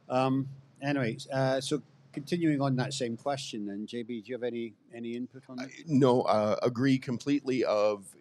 Um, 0.08 0.48
anyway, 0.82 1.16
uh, 1.32 1.60
so 1.60 1.82
continuing 2.12 2.60
on 2.60 2.76
that 2.76 2.92
same 2.92 3.16
question, 3.16 3.66
then 3.66 3.86
JB, 3.86 4.06
do 4.06 4.22
you 4.26 4.34
have 4.34 4.42
any 4.42 4.74
any 4.94 5.16
input 5.16 5.42
on 5.48 5.56
that? 5.56 5.70
no, 5.86 6.22
uh, 6.22 6.56
agree 6.62 6.98
completely. 6.98 7.64
Of 7.64 8.14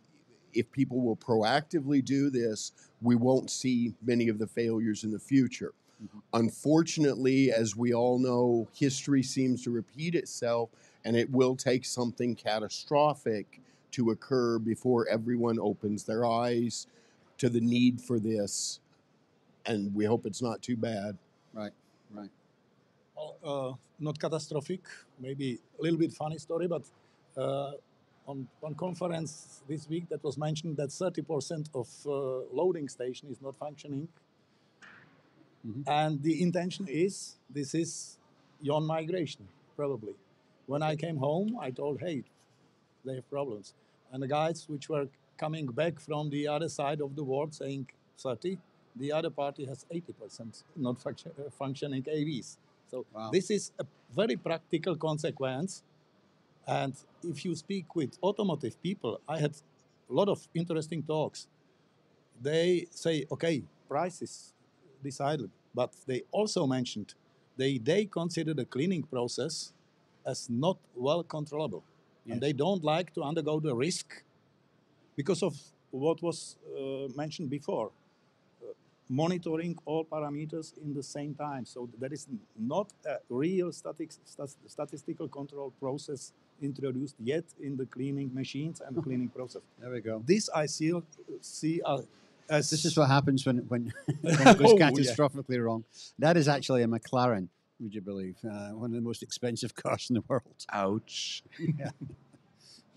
if 0.54 0.72
people 0.72 1.02
will 1.02 1.16
proactively 1.16 2.04
do 2.04 2.30
this, 2.30 2.72
we 3.02 3.16
won't 3.16 3.50
see 3.50 3.94
many 4.02 4.28
of 4.28 4.38
the 4.38 4.48
failures 4.48 5.04
in 5.04 5.12
the 5.12 5.20
future. 5.20 5.74
Mhm. 6.04 6.22
Unfortunately, 6.34 7.52
as 7.52 7.76
we 7.76 7.94
all 7.94 8.20
know, 8.20 8.68
history 8.74 9.24
seems 9.24 9.64
to 9.64 9.72
repeat 9.72 10.16
itself, 10.16 10.70
and 11.06 11.16
it 11.16 11.30
will 11.32 11.56
take 11.56 11.86
something 11.86 12.36
catastrophic 12.36 13.62
to 13.92 14.10
occur 14.10 14.58
before 14.58 15.08
everyone 15.08 15.60
opens 15.60 16.06
their 16.06 16.26
eyes 16.26 16.88
to 17.38 17.50
the 17.50 17.60
need 17.60 18.02
for 18.02 18.20
this. 18.20 18.80
And 19.66 19.94
we 19.94 20.06
hope 20.06 20.26
it's 20.26 20.42
not 20.42 20.62
too 20.62 20.78
bad. 20.78 21.18
Right, 21.54 21.74
right. 22.12 22.30
Uh, 23.44 23.74
not 24.00 24.20
catastrophic, 24.20 24.82
maybe 25.20 25.60
a 25.80 25.84
little 25.84 26.00
bit 26.00 26.12
funny 26.12 26.38
story, 26.38 26.68
but 26.68 26.84
uh, 27.38 27.72
on 28.28 28.48
one 28.60 28.76
conference 28.76 29.62
this 29.68 29.88
week 29.88 30.10
that 30.10 30.24
was 30.24 30.38
mentioned 30.38 30.78
that 30.78 30.90
30% 30.90 31.70
of 31.76 31.88
uh, 32.06 32.12
loading 32.52 32.88
station 32.90 33.30
is 33.30 33.42
not 33.42 33.56
functioning. 33.58 34.08
And 35.86 36.22
the 36.24 36.42
intention 36.42 36.88
is 36.88 37.36
this 37.50 37.76
is 37.76 38.18
ion 38.66 38.86
migration, 38.86 39.48
probably. 39.76 40.16
When 40.66 40.82
I 40.82 40.96
came 40.96 41.18
home, 41.18 41.58
I 41.60 41.70
told, 41.70 42.00
hey, 42.00 42.24
they 43.06 43.16
have 43.16 43.30
problems. 43.30 43.74
And 44.12 44.24
the 44.24 44.28
guys 44.28 44.66
which 44.68 44.90
were 44.90 45.08
coming 45.38 45.68
back 45.68 46.00
from 46.00 46.30
the 46.30 46.48
other 46.48 46.70
side 46.70 47.02
of 47.02 47.16
the 47.16 47.24
world 47.24 47.54
saying 47.54 47.88
30, 48.18 48.58
the 48.96 49.12
other 49.12 49.30
party 49.30 49.66
has 49.66 49.86
80% 49.94 50.64
not 50.76 51.02
function, 51.02 51.32
uh, 51.40 51.50
functioning 51.50 52.04
AVs. 52.04 52.58
So 52.92 53.06
Wow. 53.14 53.32
this 53.32 53.50
is 53.50 53.72
a 53.80 53.86
very 54.14 54.36
practical 54.36 54.96
consequence. 54.98 55.84
And 56.68 56.94
if 57.24 57.46
you 57.46 57.56
speak 57.56 57.96
with 57.96 58.18
automotive 58.22 58.76
people, 58.84 59.20
I 59.28 59.40
had 59.40 59.54
a 60.10 60.14
lot 60.14 60.28
of 60.28 60.48
interesting 60.54 61.02
talks. 61.04 61.48
They 62.42 62.88
say, 62.92 63.26
okay, 63.32 63.64
price 63.88 64.22
is 64.22 64.54
decided, 65.04 65.50
but 65.74 65.92
they 66.06 66.24
also 66.32 66.68
mentioned 66.68 67.14
they, 67.58 67.78
they 67.78 68.06
consider 68.06 68.54
the 68.54 68.66
cleaning 68.66 69.04
process 69.04 69.74
as 70.26 70.50
not 70.50 70.78
well 70.96 71.24
controllable. 71.24 71.84
Yes. 72.26 72.34
And 72.34 72.42
they 72.42 72.54
don't 72.54 72.84
like 72.84 73.14
to 73.14 73.24
undergo 73.24 73.60
the 73.60 73.76
risk 73.76 74.24
because 75.16 75.42
of 75.44 75.56
what 75.92 76.22
was 76.22 76.58
uh, 76.78 77.08
mentioned 77.16 77.50
before 77.50 77.92
monitoring 79.12 79.78
all 79.86 80.06
parameters 80.06 80.78
in 80.82 80.94
the 80.94 81.04
same 81.04 81.36
time. 81.36 81.66
So 81.66 81.90
there 82.00 82.14
is 82.14 82.28
not 82.58 82.88
a 83.06 83.18
real 83.30 83.72
static, 83.74 84.10
stat- 84.26 84.56
statistical 84.68 85.28
control 85.28 85.74
process 85.80 86.32
introduced 86.62 87.16
yet 87.20 87.44
in 87.62 87.76
the 87.76 87.86
cleaning 87.86 88.32
machines 88.34 88.82
and 88.86 88.96
the 88.96 89.02
cleaning 89.08 89.28
process. 89.28 89.62
There 89.80 89.92
we 89.92 90.00
go. 90.00 90.24
This 90.26 90.50
I 90.50 90.66
see, 90.68 90.94
see 91.42 91.82
uh, 91.86 92.02
as 92.50 92.70
This 92.70 92.86
is 92.86 92.98
what 92.98 93.10
happens 93.10 93.46
when 93.46 93.58
when, 93.68 93.92
when 94.22 94.48
it 94.48 94.58
goes 94.58 94.72
Oh, 94.72 94.78
yeah. 94.78 94.90
catastrophically 94.90 95.62
wrong. 95.64 95.84
That 96.18 96.38
is 96.38 96.48
actually 96.48 96.84
a 96.84 96.88
McLaren. 96.88 97.50
Would 97.82 97.94
you 97.96 98.02
believe 98.02 98.38
uh, 98.46 98.70
one 98.82 98.92
of 98.92 98.96
the 98.96 99.02
most 99.02 99.24
expensive 99.24 99.76
cars 99.76 100.08
in 100.10 100.14
the 100.14 100.24
world? 100.28 100.44
Ouch. 100.72 101.44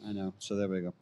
I 0.06 0.12
know. 0.12 0.34
So 0.38 0.54
there 0.56 0.68
we 0.68 0.82
go. 0.82 0.92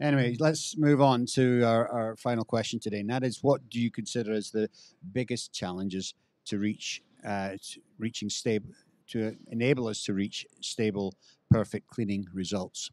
Anyway, 0.00 0.36
let's 0.38 0.76
move 0.76 1.00
on 1.00 1.24
to 1.24 1.62
our, 1.62 1.88
our 1.88 2.16
final 2.16 2.44
question 2.44 2.78
today, 2.78 3.00
and 3.00 3.10
that 3.10 3.24
is: 3.24 3.42
What 3.42 3.68
do 3.70 3.80
you 3.80 3.90
consider 3.90 4.32
as 4.32 4.50
the 4.50 4.68
biggest 5.12 5.52
challenges 5.52 6.14
to 6.46 6.58
reach, 6.58 7.02
uh, 7.26 7.50
to 7.50 7.80
reaching 7.98 8.28
stable, 8.28 8.70
to 9.08 9.36
enable 9.50 9.88
us 9.88 10.04
to 10.04 10.12
reach 10.12 10.46
stable, 10.60 11.14
perfect 11.50 11.88
cleaning 11.88 12.26
results? 12.34 12.90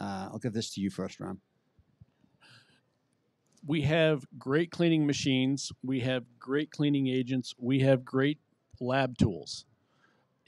Uh, 0.00 0.30
I'll 0.32 0.38
give 0.38 0.52
this 0.52 0.74
to 0.74 0.80
you 0.80 0.90
first, 0.90 1.20
Ram. 1.20 1.40
we 3.66 3.82
have 3.82 4.24
great 4.38 4.70
cleaning 4.70 5.06
machines, 5.06 5.70
we 5.82 6.00
have 6.00 6.24
great 6.38 6.70
cleaning 6.70 7.08
agents, 7.08 7.54
we 7.58 7.80
have 7.80 8.04
great 8.04 8.38
lab 8.80 9.18
tools. 9.18 9.66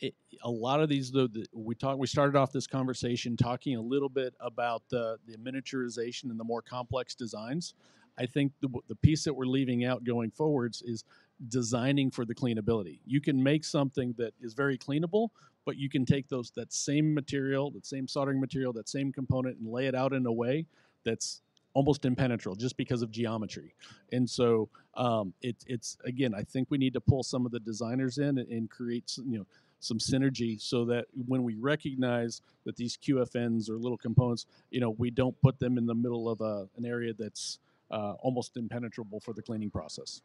It, 0.02 0.14
a 0.42 0.50
lot 0.50 0.80
of 0.80 0.88
these, 0.88 1.12
though, 1.12 1.28
the, 1.28 1.46
we 1.54 1.76
talked. 1.76 1.98
We 1.98 2.08
started 2.08 2.36
off 2.36 2.52
this 2.52 2.66
conversation 2.66 3.36
talking 3.36 3.76
a 3.76 3.80
little 3.80 4.08
bit 4.08 4.34
about 4.40 4.82
the 4.90 5.16
the 5.26 5.36
miniaturization 5.36 6.24
and 6.24 6.38
the 6.38 6.44
more 6.44 6.60
complex 6.60 7.14
designs. 7.14 7.74
I 8.18 8.26
think 8.26 8.52
the 8.60 8.68
the 8.88 8.96
piece 8.96 9.24
that 9.24 9.32
we're 9.32 9.46
leaving 9.46 9.84
out 9.84 10.04
going 10.04 10.32
forwards 10.32 10.82
is 10.82 11.04
designing 11.48 12.10
for 12.10 12.24
the 12.24 12.34
cleanability. 12.34 12.98
You 13.06 13.20
can 13.20 13.40
make 13.40 13.64
something 13.64 14.14
that 14.18 14.34
is 14.40 14.54
very 14.54 14.76
cleanable, 14.76 15.28
but 15.64 15.76
you 15.76 15.88
can 15.88 16.04
take 16.04 16.28
those 16.28 16.50
that 16.56 16.72
same 16.72 17.14
material, 17.14 17.70
that 17.70 17.86
same 17.86 18.08
soldering 18.08 18.40
material, 18.40 18.72
that 18.74 18.88
same 18.88 19.12
component, 19.12 19.58
and 19.58 19.68
lay 19.68 19.86
it 19.86 19.94
out 19.94 20.12
in 20.12 20.26
a 20.26 20.32
way 20.32 20.66
that's 21.04 21.42
almost 21.74 22.04
impenetrable 22.04 22.56
just 22.56 22.76
because 22.76 23.02
of 23.02 23.10
geometry. 23.10 23.74
And 24.12 24.28
so 24.28 24.68
um, 24.94 25.32
it, 25.42 25.56
it's 25.66 25.96
again, 26.04 26.34
I 26.34 26.42
think 26.42 26.70
we 26.70 26.78
need 26.78 26.92
to 26.94 27.00
pull 27.00 27.22
some 27.22 27.46
of 27.46 27.52
the 27.52 27.60
designers 27.60 28.18
in 28.18 28.38
and, 28.38 28.48
and 28.48 28.68
create 28.68 29.16
you 29.16 29.38
know 29.38 29.46
some 29.82 29.98
synergy 29.98 30.60
so 30.60 30.84
that 30.84 31.06
when 31.26 31.42
we 31.42 31.56
recognize 31.56 32.40
that 32.64 32.76
these 32.76 32.96
QFNs 32.96 33.68
or 33.68 33.76
little 33.76 33.98
components, 33.98 34.46
you 34.70 34.80
know, 34.80 34.90
we 34.90 35.10
don't 35.10 35.38
put 35.42 35.58
them 35.58 35.76
in 35.76 35.86
the 35.86 35.94
middle 35.94 36.28
of 36.28 36.40
a, 36.40 36.68
an 36.76 36.86
area 36.86 37.12
that's 37.18 37.58
uh, 37.90 38.12
almost 38.20 38.56
impenetrable 38.56 39.20
for 39.20 39.34
the 39.34 39.42
cleaning 39.42 39.70
process. 39.70 40.22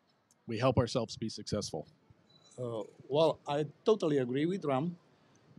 We 0.47 0.59
help 0.59 0.77
ourselves 0.77 1.17
be 1.17 1.27
successful. 1.27 1.87
Uh, 2.61 2.83
well, 3.09 3.39
I 3.47 3.65
totally 3.83 4.19
agree 4.19 4.45
with 4.45 4.63
Ram, 4.63 4.95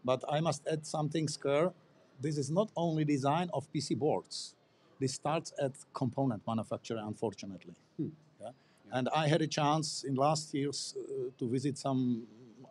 but 0.04 0.24
I 0.28 0.40
must 0.40 0.66
add 0.70 0.86
something, 0.86 1.28
Scare. 1.28 1.72
This 2.20 2.38
is 2.38 2.50
not 2.50 2.70
only 2.76 3.04
design 3.04 3.50
of 3.52 3.70
PC 3.72 3.98
boards. 3.98 4.54
This 5.00 5.14
starts 5.14 5.52
at 5.60 5.72
component 5.92 6.42
manufacturer, 6.46 7.02
unfortunately. 7.04 7.74
Yeah? 7.98 8.50
And 8.92 9.08
I 9.14 9.28
had 9.28 9.42
a 9.42 9.46
chance 9.46 10.04
in 10.04 10.14
last 10.14 10.54
years 10.54 10.94
uh, 10.98 11.30
to 11.38 11.48
visit 11.48 11.78
some 11.78 12.26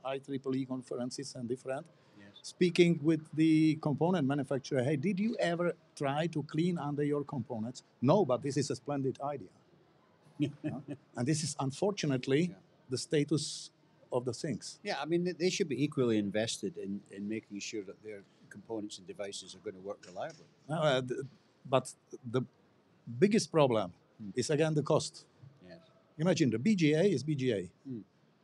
IEEE 0.05 0.67
conferences 0.67 1.36
and 1.36 1.47
different. 1.47 1.86
Speaking 2.41 2.99
with 3.03 3.21
the 3.36 3.75
component 3.81 4.25
manufacturer, 4.27 4.81
hey, 4.83 4.95
did 4.95 5.19
you 5.19 5.36
ever 5.39 5.73
try 5.97 6.27
to 6.27 6.43
clean 6.43 6.77
under 6.77 7.03
your 7.03 7.23
components? 7.23 7.83
No, 8.01 8.23
but 8.25 8.41
this 8.41 8.55
is 8.57 8.69
a 8.69 8.75
splendid 8.75 9.19
idea. 9.21 9.49
Yeah? 10.39 10.49
And 11.15 11.27
this 11.27 11.43
is 11.43 11.55
unfortunately 11.60 12.53
the 12.89 12.97
status 12.97 13.71
of 14.13 14.23
the 14.23 14.33
things. 14.33 14.79
Yeah, 14.83 14.97
I 15.01 15.05
mean, 15.05 15.36
they- 15.39 15.49
should 15.49 15.67
be 15.67 15.83
equally 15.83 16.17
invested 16.19 16.77
in, 16.77 17.01
in 17.12 17.27
making 17.27 17.60
sure 17.60 17.83
that 17.83 18.01
their 18.03 18.21
components 18.49 18.97
and 18.99 19.07
devices 19.07 19.55
are 19.55 19.60
going 19.60 19.75
to 19.75 19.81
work 19.81 19.99
reliably. 20.07 20.45
Uh, 20.69 21.01
th- 21.01 21.21
but 21.69 21.91
the 22.31 22.43
biggest 23.19 23.51
problem 23.51 23.91
is 24.36 24.49
again 24.51 24.73
the 24.73 24.83
cost. 24.83 25.25
Yes. 25.67 25.79
Imagine 26.17 26.49
the 26.51 26.60
BGA 26.60 27.12
is 27.15 27.23
BGA. 27.23 27.69
Mm. 27.89 28.01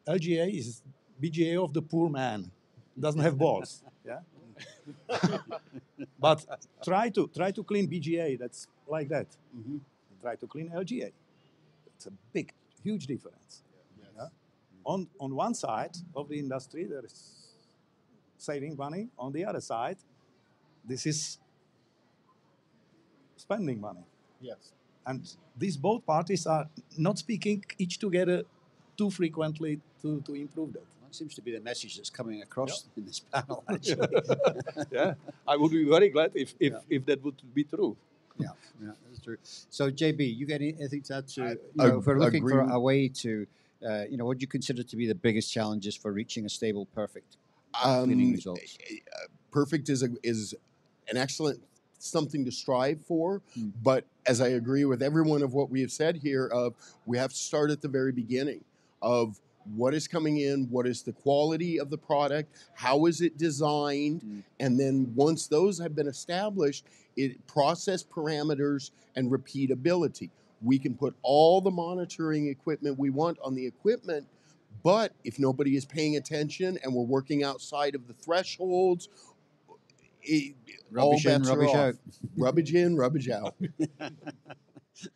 LGA 0.08 0.52
is 0.60 0.82
BGA 1.24 1.64
of 1.64 1.72
the 1.74 1.82
poor 1.82 2.10
man, 2.10 2.52
doesn't 3.00 3.22
have 3.22 3.38
balls. 3.38 3.84
Yeah. 4.06 4.20
but 6.20 6.40
try 6.84 7.10
to 7.10 7.22
try 7.38 7.52
to 7.52 7.64
clean 7.64 7.88
BGA. 7.88 8.38
That's 8.38 8.68
like 8.96 9.08
that. 9.16 9.28
Mhm. 9.58 9.80
Try 10.22 10.36
to 10.36 10.48
clean 10.48 10.70
LGA. 10.70 11.12
It's 11.96 12.06
a 12.08 12.12
big, 12.34 12.48
huge 12.84 13.08
difference. 13.08 13.64
Yeah? 14.18 14.28
On 14.86 15.08
on 15.20 15.30
one 15.46 15.54
side 15.56 15.96
of 16.16 16.28
the 16.30 16.38
industry, 16.38 16.84
there 16.86 17.06
is 17.06 17.16
saving 18.38 18.76
money. 18.76 19.04
On 19.18 19.32
the 19.32 19.44
other 19.50 19.62
side, 19.62 19.98
this 20.90 21.06
is 21.06 21.40
spending 23.38 23.80
money. 23.80 24.06
Yes. 24.42 24.74
And 25.06 25.20
these 25.58 25.78
both 25.78 26.06
parties 26.06 26.46
are 26.46 26.66
not 26.98 27.18
speaking 27.18 27.64
each 27.78 27.98
together 28.00 28.44
too 28.98 29.10
frequently 29.10 29.80
to, 30.02 30.22
to 30.22 30.34
improve 30.36 30.74
that. 30.74 30.88
That 31.14 31.18
seems 31.18 31.36
to 31.36 31.44
be 31.44 31.52
the 31.52 31.60
message 31.62 31.96
that's 31.98 32.10
coming 32.10 32.42
across 32.42 32.86
in 32.98 33.06
this 33.06 33.20
panel, 33.20 33.64
actually. 33.70 34.08
yeah, 34.92 35.14
I 35.48 35.56
would 35.56 35.70
be 35.72 35.86
very 35.88 36.10
glad 36.10 36.32
if, 36.34 36.56
if, 36.60 36.74
Yeah. 36.74 36.80
if 36.90 37.06
that 37.06 37.24
would 37.24 37.36
be 37.54 37.64
true. 37.66 37.96
yeah, 38.40 38.48
yeah, 38.82 38.94
that's 39.08 39.20
true. 39.24 39.38
So, 39.70 39.92
JB, 39.92 40.36
you 40.36 40.48
got 40.48 40.56
any- 40.56 40.74
anything 40.80 41.04
to 41.04 41.18
add 41.18 41.28
to? 41.28 41.44
I 41.44 41.50
you 41.52 41.58
know, 41.76 42.00
if 42.00 42.08
we're 42.08 42.18
looking 42.18 42.42
for 42.50 42.62
a 42.62 42.80
way 42.80 43.08
to, 43.10 43.46
uh, 43.88 44.06
you 44.10 44.18
know, 44.18 44.26
what 44.26 44.40
do 44.40 44.42
you 44.42 44.48
consider 44.48 44.82
to 44.82 44.96
be 44.96 45.06
the 45.06 45.14
biggest 45.14 45.54
challenges 45.54 45.96
for 45.96 46.12
reaching 46.12 46.48
a 46.48 46.50
stable, 46.50 46.88
perfect 46.96 47.38
cleaning 47.76 48.28
Um, 48.30 48.32
results? 48.34 48.78
perfect 49.52 49.90
is 49.90 50.02
a, 50.02 50.10
is 50.24 50.56
an 51.12 51.18
excellent 51.18 51.62
something 52.00 52.44
to 52.44 52.52
strive 52.52 53.00
for 53.06 53.42
Hmm. 53.54 53.70
but 53.84 54.04
as 54.26 54.42
i 54.42 54.50
agree 54.50 54.84
with 54.84 55.02
everyone 55.02 55.42
of 55.42 55.54
what 55.54 55.70
we 55.70 55.80
have 55.82 55.92
said 55.92 56.18
here 56.18 56.48
of 56.48 56.74
we 57.06 57.18
have 57.18 57.30
to 57.30 57.36
start 57.38 57.72
at 57.72 57.80
the 57.82 57.88
very 57.88 58.12
beginning 58.12 58.62
of 59.02 59.40
what 59.76 59.94
is 59.94 60.08
coming 60.08 60.38
in 60.40 60.66
what 60.70 60.86
is 60.88 61.02
the 61.04 61.14
quality 61.14 61.80
of 61.80 61.90
the 61.90 61.98
product 61.98 62.54
how 62.74 63.06
is 63.06 63.22
it 63.22 63.38
designed 63.38 64.22
Hmm. 64.22 64.40
and 64.60 64.80
then 64.80 65.12
once 65.16 65.48
those 65.48 65.80
have 65.80 65.96
been 65.96 66.08
established 66.08 66.86
it 67.16 67.46
process 67.48 68.04
parameters 68.04 68.92
and 69.16 69.32
repeatability 69.32 70.30
we 70.62 70.78
can 70.80 70.96
put 70.96 71.16
all 71.22 71.62
the 71.62 71.72
monitoring 71.72 72.48
equipment 72.48 72.98
we 73.00 73.10
want 73.10 73.38
on 73.44 73.56
the 73.56 73.66
equipment 73.66 74.26
but 74.84 75.14
if 75.24 75.40
nobody 75.40 75.76
is 75.78 75.86
paying 75.86 76.18
attention 76.18 76.78
and 76.84 76.94
we're 76.94 77.04
working 77.04 77.44
outside 77.44 77.96
of 77.96 78.08
the 78.08 78.14
thresholds, 78.14 79.08
it, 80.24 80.56
all 80.98 81.12
Rubbish 81.12 81.26
in, 81.26 81.38
bets 81.42 81.50
are 81.50 81.58
rubbish 81.58 81.70
off. 81.70 81.76
out. 81.76 81.96
Rubbish 82.38 82.74
in, 82.74 82.96
rubbish 83.04 83.30
out. 83.30 83.56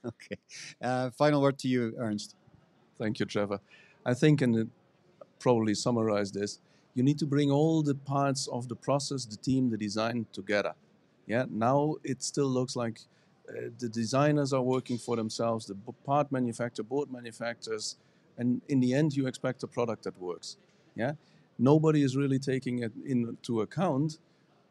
okay. 0.05 0.37
Uh, 0.81 1.09
final 1.11 1.41
word 1.41 1.57
to 1.59 1.67
you, 1.67 1.95
Ernst. 1.97 2.35
Thank 2.99 3.19
you, 3.19 3.25
Trevor. 3.25 3.59
I 4.07 4.13
think, 4.13 4.41
and 4.41 4.71
probably 5.37 5.75
summarize 5.75 6.31
this, 6.31 6.59
you 6.95 7.03
need 7.03 7.19
to 7.19 7.27
bring 7.27 7.51
all 7.51 7.83
the 7.83 7.93
parts 7.93 8.47
of 8.47 8.69
the 8.69 8.75
process, 8.75 9.25
the 9.25 9.35
team, 9.35 9.69
the 9.69 9.77
design 9.77 10.25
together. 10.33 10.73
Yeah. 11.27 11.45
Now 11.49 11.97
it 12.03 12.23
still 12.23 12.47
looks 12.47 12.75
like 12.75 13.01
uh, 13.49 13.69
the 13.77 13.89
designers 13.89 14.53
are 14.53 14.63
working 14.63 14.97
for 14.97 15.15
themselves, 15.15 15.67
the 15.67 15.75
part 16.05 16.31
manufacturer, 16.31 16.85
board 16.85 17.11
manufacturers, 17.11 17.97
and 18.37 18.61
in 18.69 18.79
the 18.79 18.93
end, 18.93 19.15
you 19.15 19.27
expect 19.27 19.63
a 19.63 19.67
product 19.67 20.03
that 20.03 20.19
works. 20.19 20.57
Yeah. 20.95 21.13
Nobody 21.59 22.01
is 22.01 22.15
really 22.15 22.39
taking 22.39 22.79
it 22.79 22.93
into 23.05 23.61
account. 23.61 24.19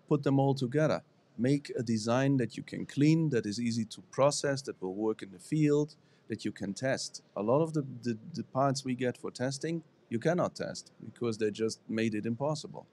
Put 0.08 0.22
them 0.22 0.38
all 0.38 0.54
together. 0.54 1.02
Make 1.36 1.70
a 1.76 1.82
design 1.82 2.38
that 2.38 2.56
you 2.56 2.62
can 2.62 2.86
clean, 2.86 3.28
that 3.30 3.44
is 3.44 3.60
easy 3.60 3.84
to 3.84 4.00
process, 4.10 4.62
that 4.62 4.80
will 4.80 4.94
work 4.94 5.22
in 5.22 5.30
the 5.32 5.38
field, 5.38 5.94
that 6.28 6.44
you 6.44 6.52
can 6.52 6.74
test. 6.74 7.22
A 7.36 7.42
lot 7.42 7.60
of 7.62 7.72
the, 7.72 7.84
the, 8.02 8.18
the 8.34 8.44
parts 8.44 8.84
we 8.84 8.94
get 8.94 9.16
for 9.18 9.30
testing 9.30 9.82
You 10.08 10.20
cannot 10.20 10.54
test 10.54 10.92
because 11.04 11.36
they 11.38 11.50
just 11.50 11.80
made 11.88 12.14
it 12.14 12.26
impossible. 12.26 12.86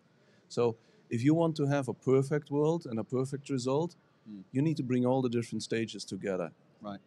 So 0.49 0.75
if 1.09 1.23
you 1.23 1.35
want 1.35 1.55
to 1.57 1.65
have 1.67 1.87
a 1.87 1.93
perfect 1.93 2.49
world 2.49 2.87
and 2.89 2.99
a 2.99 3.03
perfect 3.03 3.49
result, 3.49 3.95
Mm. 4.29 4.43
you 4.53 4.61
need 4.61 4.77
to 4.77 4.83
bring 4.83 5.05
all 5.05 5.21
the 5.21 5.29
different 5.29 5.63
stages 5.63 6.05
together. 6.05 6.51
Right. 6.81 6.99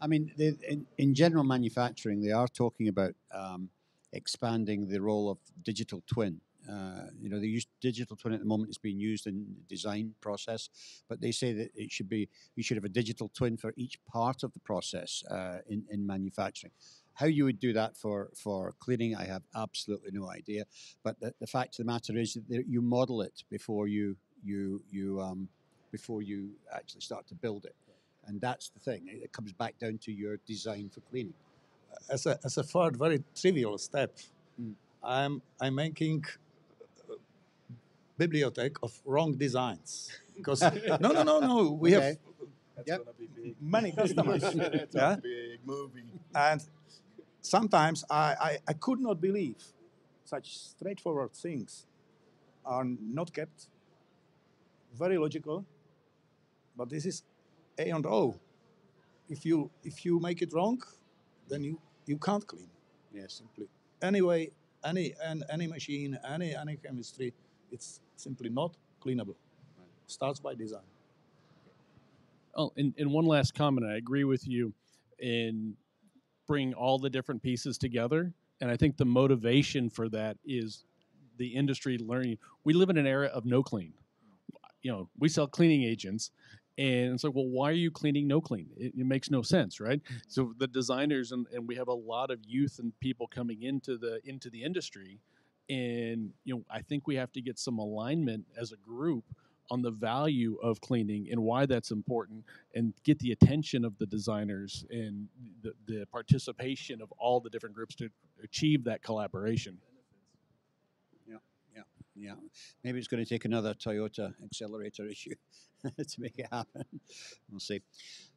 I 0.00 0.06
mean, 0.06 0.32
they, 0.38 0.54
in, 0.66 0.86
in 0.96 1.14
general 1.14 1.44
manufacturing, 1.44 2.22
they 2.22 2.30
are 2.30 2.48
talking 2.48 2.88
about 2.88 3.14
um, 3.32 3.68
expanding 4.12 4.88
the 4.88 5.00
role 5.00 5.28
of 5.30 5.38
digital 5.62 6.02
twin. 6.06 6.40
Uh, 6.70 7.08
you 7.20 7.28
know, 7.28 7.38
they 7.40 7.46
use 7.46 7.66
digital 7.80 8.16
twin 8.16 8.34
at 8.34 8.40
the 8.40 8.46
moment. 8.46 8.68
It's 8.70 8.78
being 8.78 8.98
used 8.98 9.26
in 9.26 9.46
the 9.56 9.62
design 9.68 10.14
process, 10.20 10.68
but 11.08 11.20
they 11.20 11.32
say 11.32 11.52
that 11.52 11.70
it 11.74 11.92
should 11.92 12.08
be 12.08 12.28
you 12.56 12.62
should 12.62 12.76
have 12.76 12.84
a 12.84 12.88
digital 12.88 13.30
twin 13.34 13.56
for 13.56 13.72
each 13.76 13.98
part 14.06 14.42
of 14.42 14.52
the 14.52 14.60
process 14.60 15.22
uh, 15.30 15.58
in 15.68 15.84
in 15.90 16.06
manufacturing. 16.06 16.72
How 17.14 17.26
you 17.26 17.44
would 17.44 17.60
do 17.60 17.72
that 17.74 17.96
for 17.96 18.30
for 18.36 18.72
cleaning, 18.80 19.14
I 19.16 19.24
have 19.24 19.42
absolutely 19.54 20.10
no 20.12 20.30
idea. 20.30 20.64
But 21.02 21.20
the, 21.20 21.34
the 21.40 21.46
fact 21.46 21.78
of 21.78 21.86
the 21.86 21.92
matter 21.92 22.16
is 22.18 22.34
that 22.48 22.66
you 22.68 22.82
model 22.82 23.22
it 23.22 23.44
before 23.50 23.86
you 23.88 24.16
you 24.42 24.82
you 24.90 25.20
um, 25.20 25.48
before 25.92 26.22
you 26.22 26.50
actually 26.74 27.02
start 27.02 27.26
to 27.28 27.34
build 27.34 27.64
it, 27.66 27.76
and 28.26 28.40
that's 28.40 28.70
the 28.70 28.80
thing. 28.80 29.02
It, 29.06 29.32
comes 29.32 29.52
back 29.52 29.78
down 29.78 29.98
to 29.98 30.12
your 30.12 30.38
design 30.46 30.90
for 30.90 31.00
cleaning. 31.10 31.34
as 32.10 32.26
a 32.26 32.38
as 32.44 32.58
a 32.58 32.62
third 32.62 32.96
very 32.96 33.22
trivial 33.34 33.78
step, 33.78 34.18
Mm. 34.60 34.74
I'm 35.02 35.42
I'm 35.60 35.74
making 35.74 36.24
bibliothèque 38.18 38.76
of 38.82 38.92
wrong 39.04 39.32
designs 39.36 40.10
because 40.36 40.62
no 41.00 41.12
no 41.12 41.22
no 41.22 41.40
no 41.40 41.70
we 41.72 41.92
Okay. 41.94 42.06
have 42.08 42.18
Yep. 42.86 43.00
many 43.60 43.92
customers 44.00 44.42
It's 44.54 44.94
yeah 44.94 45.12
a 45.14 45.20
big 45.22 45.60
movie. 45.64 46.10
and 46.34 46.60
sometimes 47.40 48.04
I, 48.10 48.34
I 48.48 48.58
I 48.68 48.72
could 48.74 49.00
not 49.00 49.20
believe 49.20 49.62
such 50.24 50.46
straightforward 50.58 51.32
things 51.34 51.86
are 52.64 52.84
not 53.18 53.32
kept 53.32 53.68
very 54.98 55.18
logical 55.18 55.64
but 56.76 56.88
this 56.90 57.04
is 57.06 57.22
A 57.78 57.90
and 57.90 58.06
O 58.06 58.34
if 59.28 59.44
you 59.44 59.70
if 59.82 60.04
you 60.04 60.20
make 60.20 60.42
it 60.42 60.52
wrong 60.52 60.78
then 61.48 61.62
you 61.64 61.80
you 62.06 62.18
can't 62.18 62.46
clean 62.46 62.70
Yes. 63.12 63.34
simply. 63.34 63.68
Anyway, 64.02 64.50
any 64.84 65.14
and 65.24 65.44
any 65.48 65.66
machine, 65.68 66.18
any 66.28 66.54
any 66.54 66.76
chemistry, 66.76 67.32
it's 67.70 68.00
simply 68.16 68.48
not 68.48 68.76
cleanable. 69.04 69.36
Starts 70.06 70.40
by 70.40 70.54
design. 70.54 70.82
Oh, 72.54 72.72
and, 72.76 72.94
and 72.98 73.10
one 73.10 73.24
last 73.24 73.54
comment. 73.54 73.86
I 73.86 73.96
agree 73.96 74.24
with 74.24 74.46
you 74.46 74.72
in 75.18 75.74
bringing 76.46 76.74
all 76.74 76.98
the 76.98 77.10
different 77.10 77.42
pieces 77.42 77.78
together. 77.78 78.32
And 78.60 78.70
I 78.70 78.76
think 78.76 78.96
the 78.96 79.04
motivation 79.04 79.90
for 79.90 80.08
that 80.10 80.36
is 80.44 80.84
the 81.36 81.48
industry 81.48 81.98
learning. 81.98 82.38
We 82.62 82.74
live 82.74 82.90
in 82.90 82.96
an 82.96 83.06
era 83.06 83.26
of 83.26 83.44
no 83.44 83.62
clean. 83.62 83.92
You 84.82 84.92
know, 84.92 85.08
we 85.18 85.28
sell 85.28 85.46
cleaning 85.46 85.82
agents, 85.82 86.30
and 86.76 87.14
it's 87.14 87.24
like, 87.24 87.34
well, 87.34 87.48
why 87.48 87.70
are 87.70 87.72
you 87.72 87.90
cleaning 87.90 88.28
no 88.28 88.40
clean? 88.40 88.68
It, 88.76 88.92
it 88.96 89.06
makes 89.06 89.30
no 89.30 89.40
sense, 89.40 89.80
right? 89.80 90.00
So 90.28 90.52
the 90.58 90.66
designers 90.66 91.32
and, 91.32 91.46
and 91.52 91.66
we 91.66 91.74
have 91.76 91.88
a 91.88 91.94
lot 91.94 92.30
of 92.30 92.40
youth 92.46 92.78
and 92.78 92.92
people 93.00 93.26
coming 93.26 93.62
into 93.62 93.96
the 93.96 94.20
into 94.24 94.50
the 94.50 94.62
industry, 94.62 95.20
and 95.68 96.30
you 96.44 96.54
know, 96.54 96.62
I 96.70 96.82
think 96.82 97.06
we 97.06 97.16
have 97.16 97.32
to 97.32 97.40
get 97.40 97.58
some 97.58 97.78
alignment 97.78 98.44
as 98.56 98.72
a 98.72 98.76
group 98.76 99.24
on 99.70 99.82
the 99.82 99.90
value 99.90 100.56
of 100.62 100.80
cleaning 100.80 101.28
and 101.30 101.40
why 101.42 101.64
that's 101.66 101.90
important 101.90 102.44
and 102.74 102.92
get 103.02 103.18
the 103.20 103.32
attention 103.32 103.84
of 103.84 103.96
the 103.98 104.06
designers 104.06 104.84
and 104.90 105.26
the, 105.62 105.72
the 105.86 106.06
participation 106.12 107.00
of 107.00 107.10
all 107.18 107.40
the 107.40 107.48
different 107.48 107.74
groups 107.74 107.94
to 107.94 108.10
achieve 108.42 108.84
that 108.84 109.02
collaboration. 109.02 109.78
Yeah, 112.16 112.34
maybe 112.84 112.98
it's 112.98 113.08
going 113.08 113.24
to 113.24 113.28
take 113.28 113.44
another 113.44 113.74
Toyota 113.74 114.32
accelerator 114.44 115.06
issue 115.10 115.34
to 115.84 116.20
make 116.20 116.38
it 116.38 116.46
happen. 116.50 116.84
We'll 117.50 117.60
see. 117.60 117.82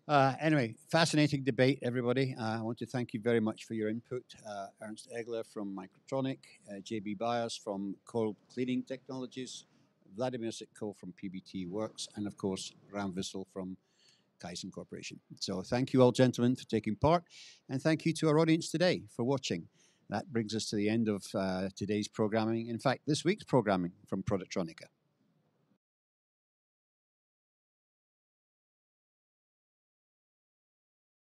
Uh, 0.08 0.34
anyway, 0.40 0.74
fascinating 0.90 1.44
debate, 1.44 1.80
everybody. 1.84 2.36
Uh, 2.40 2.60
I 2.60 2.62
want 2.62 2.78
to 2.80 2.86
thank 2.86 3.14
you 3.14 3.20
very 3.20 3.40
much 3.40 3.66
for 3.66 3.74
your 3.74 3.90
input. 3.90 4.24
Uh, 4.50 4.68
Ernst 4.82 5.10
Eggelaar 5.16 5.46
from 5.46 5.76
Microtronic, 5.76 6.40
uh, 6.70 6.76
JB 6.76 7.18
Byers 7.18 7.60
from 7.62 7.96
Coral 8.06 8.36
Cleaning 8.52 8.84
Technologies, 8.84 9.66
Vladimir 10.16 10.52
Sitko 10.52 10.96
from 10.98 11.14
PBT 11.22 11.70
Works, 11.70 12.08
and 12.16 12.26
of 12.26 12.38
course, 12.38 12.74
Ram 12.92 13.14
Wissel 13.14 13.46
from 13.52 13.78
Kyzen 14.40 14.72
Corporation. 14.72 15.20
So 15.40 15.62
thank 15.62 15.94
you 15.94 16.02
all, 16.02 16.12
gentlemen, 16.12 16.56
for 16.56 16.66
taking 16.66 16.96
part, 16.96 17.24
and 17.70 17.82
thank 17.82 18.06
you 18.06 18.14
to 18.14 18.30
our 18.30 18.40
audience 18.40 18.72
today 18.72 19.04
for 19.16 19.24
watching. 19.24 19.68
That 20.10 20.32
brings 20.32 20.56
us 20.56 20.66
to 20.70 20.76
the 20.76 20.90
end 20.90 21.10
of 21.10 21.26
uh, 21.34 21.70
today's 21.76 22.08
programming. 22.08 22.68
In 22.68 22.80
fact, 22.80 23.02
this 23.06 23.26
week's 23.26 23.44
programming 23.44 23.92
from 24.08 24.24
Productronica. 24.24 24.86